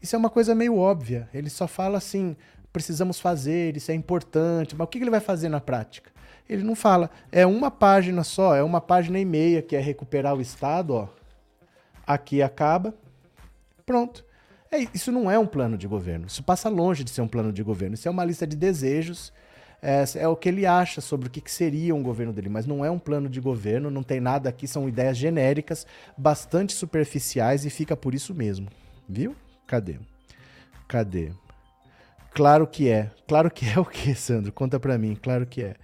[0.01, 1.29] Isso é uma coisa meio óbvia.
[1.35, 2.37] Ele só fala assim:
[2.73, 6.13] precisamos fazer, isso é importante, mas o que ele vai fazer na prática?
[6.49, 7.11] Ele não fala.
[7.33, 11.20] É uma página só, é uma página e meia que é recuperar o Estado, ó
[12.15, 12.95] aqui acaba,
[13.87, 14.25] pronto.
[14.71, 16.27] É, isso não é um plano de governo.
[16.27, 17.95] Isso passa longe de ser um plano de governo.
[17.95, 19.33] Isso é uma lista de desejos.
[19.83, 22.67] É, é o que ele acha sobre o que, que, seria um governo dele, mas
[22.67, 25.87] não é um plano de governo, não tem nada aqui, são ideias genéricas,
[26.19, 28.69] bastante superficiais e fica por isso mesmo.
[29.09, 29.35] Viu?
[29.67, 29.97] Cadê?
[30.87, 31.33] Cadê?
[32.33, 33.11] Claro que é.
[33.27, 34.53] Claro que é o que, Sandro?
[34.53, 35.17] Conta pra mim.
[35.17, 35.75] Claro que é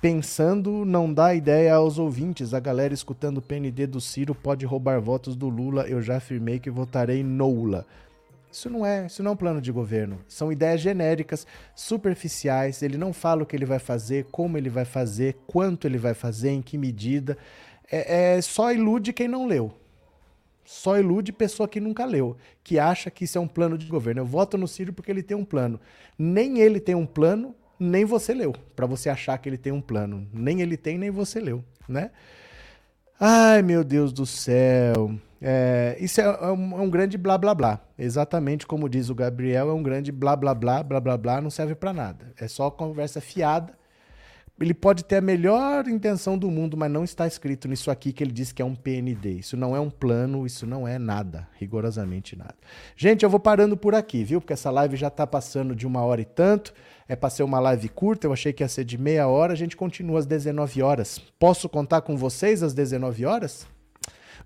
[0.00, 2.54] pensando não dá ideia aos ouvintes.
[2.54, 5.86] A galera escutando o PND do Ciro pode roubar votos do Lula.
[5.88, 7.86] Eu já afirmei que votarei no Lula.
[8.50, 10.18] Isso não é, isso não é um plano de governo.
[10.26, 12.82] São ideias genéricas, superficiais.
[12.82, 16.14] Ele não fala o que ele vai fazer, como ele vai fazer, quanto ele vai
[16.14, 17.36] fazer, em que medida.
[17.90, 19.72] É, é só ilude quem não leu.
[20.64, 24.22] Só ilude pessoa que nunca leu, que acha que isso é um plano de governo.
[24.22, 25.78] Eu voto no Ciro porque ele tem um plano.
[26.18, 29.80] Nem ele tem um plano, nem você leu, para você achar que ele tem um
[29.80, 30.26] plano.
[30.32, 32.10] Nem ele tem, nem você leu, né?
[33.18, 35.14] Ai, meu Deus do céu.
[35.40, 37.80] É, isso é, é, um, é, um, grande blá blá blá.
[37.98, 41.50] Exatamente como diz o Gabriel, é um grande blá blá blá, blá blá blá, não
[41.50, 42.32] serve para nada.
[42.38, 43.72] É só conversa fiada
[44.58, 48.24] ele pode ter a melhor intenção do mundo, mas não está escrito nisso aqui que
[48.24, 49.32] ele diz que é um PND.
[49.32, 52.54] Isso não é um plano, isso não é nada, rigorosamente nada.
[52.96, 54.40] Gente, eu vou parando por aqui, viu?
[54.40, 56.72] Porque essa live já está passando de uma hora e tanto.
[57.06, 59.52] É para ser uma live curta, eu achei que ia ser de meia hora.
[59.52, 61.20] A gente continua às 19 horas.
[61.38, 63.66] Posso contar com vocês às 19 horas?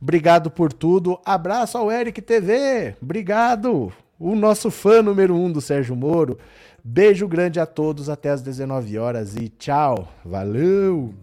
[0.02, 1.20] Obrigado por tudo.
[1.24, 2.96] Abraço ao Eric TV.
[3.00, 3.92] Obrigado.
[4.18, 6.38] O nosso fã número um do Sérgio Moro.
[6.84, 10.08] Beijo grande a todos, até às 19 horas e tchau.
[10.24, 11.14] Valeu!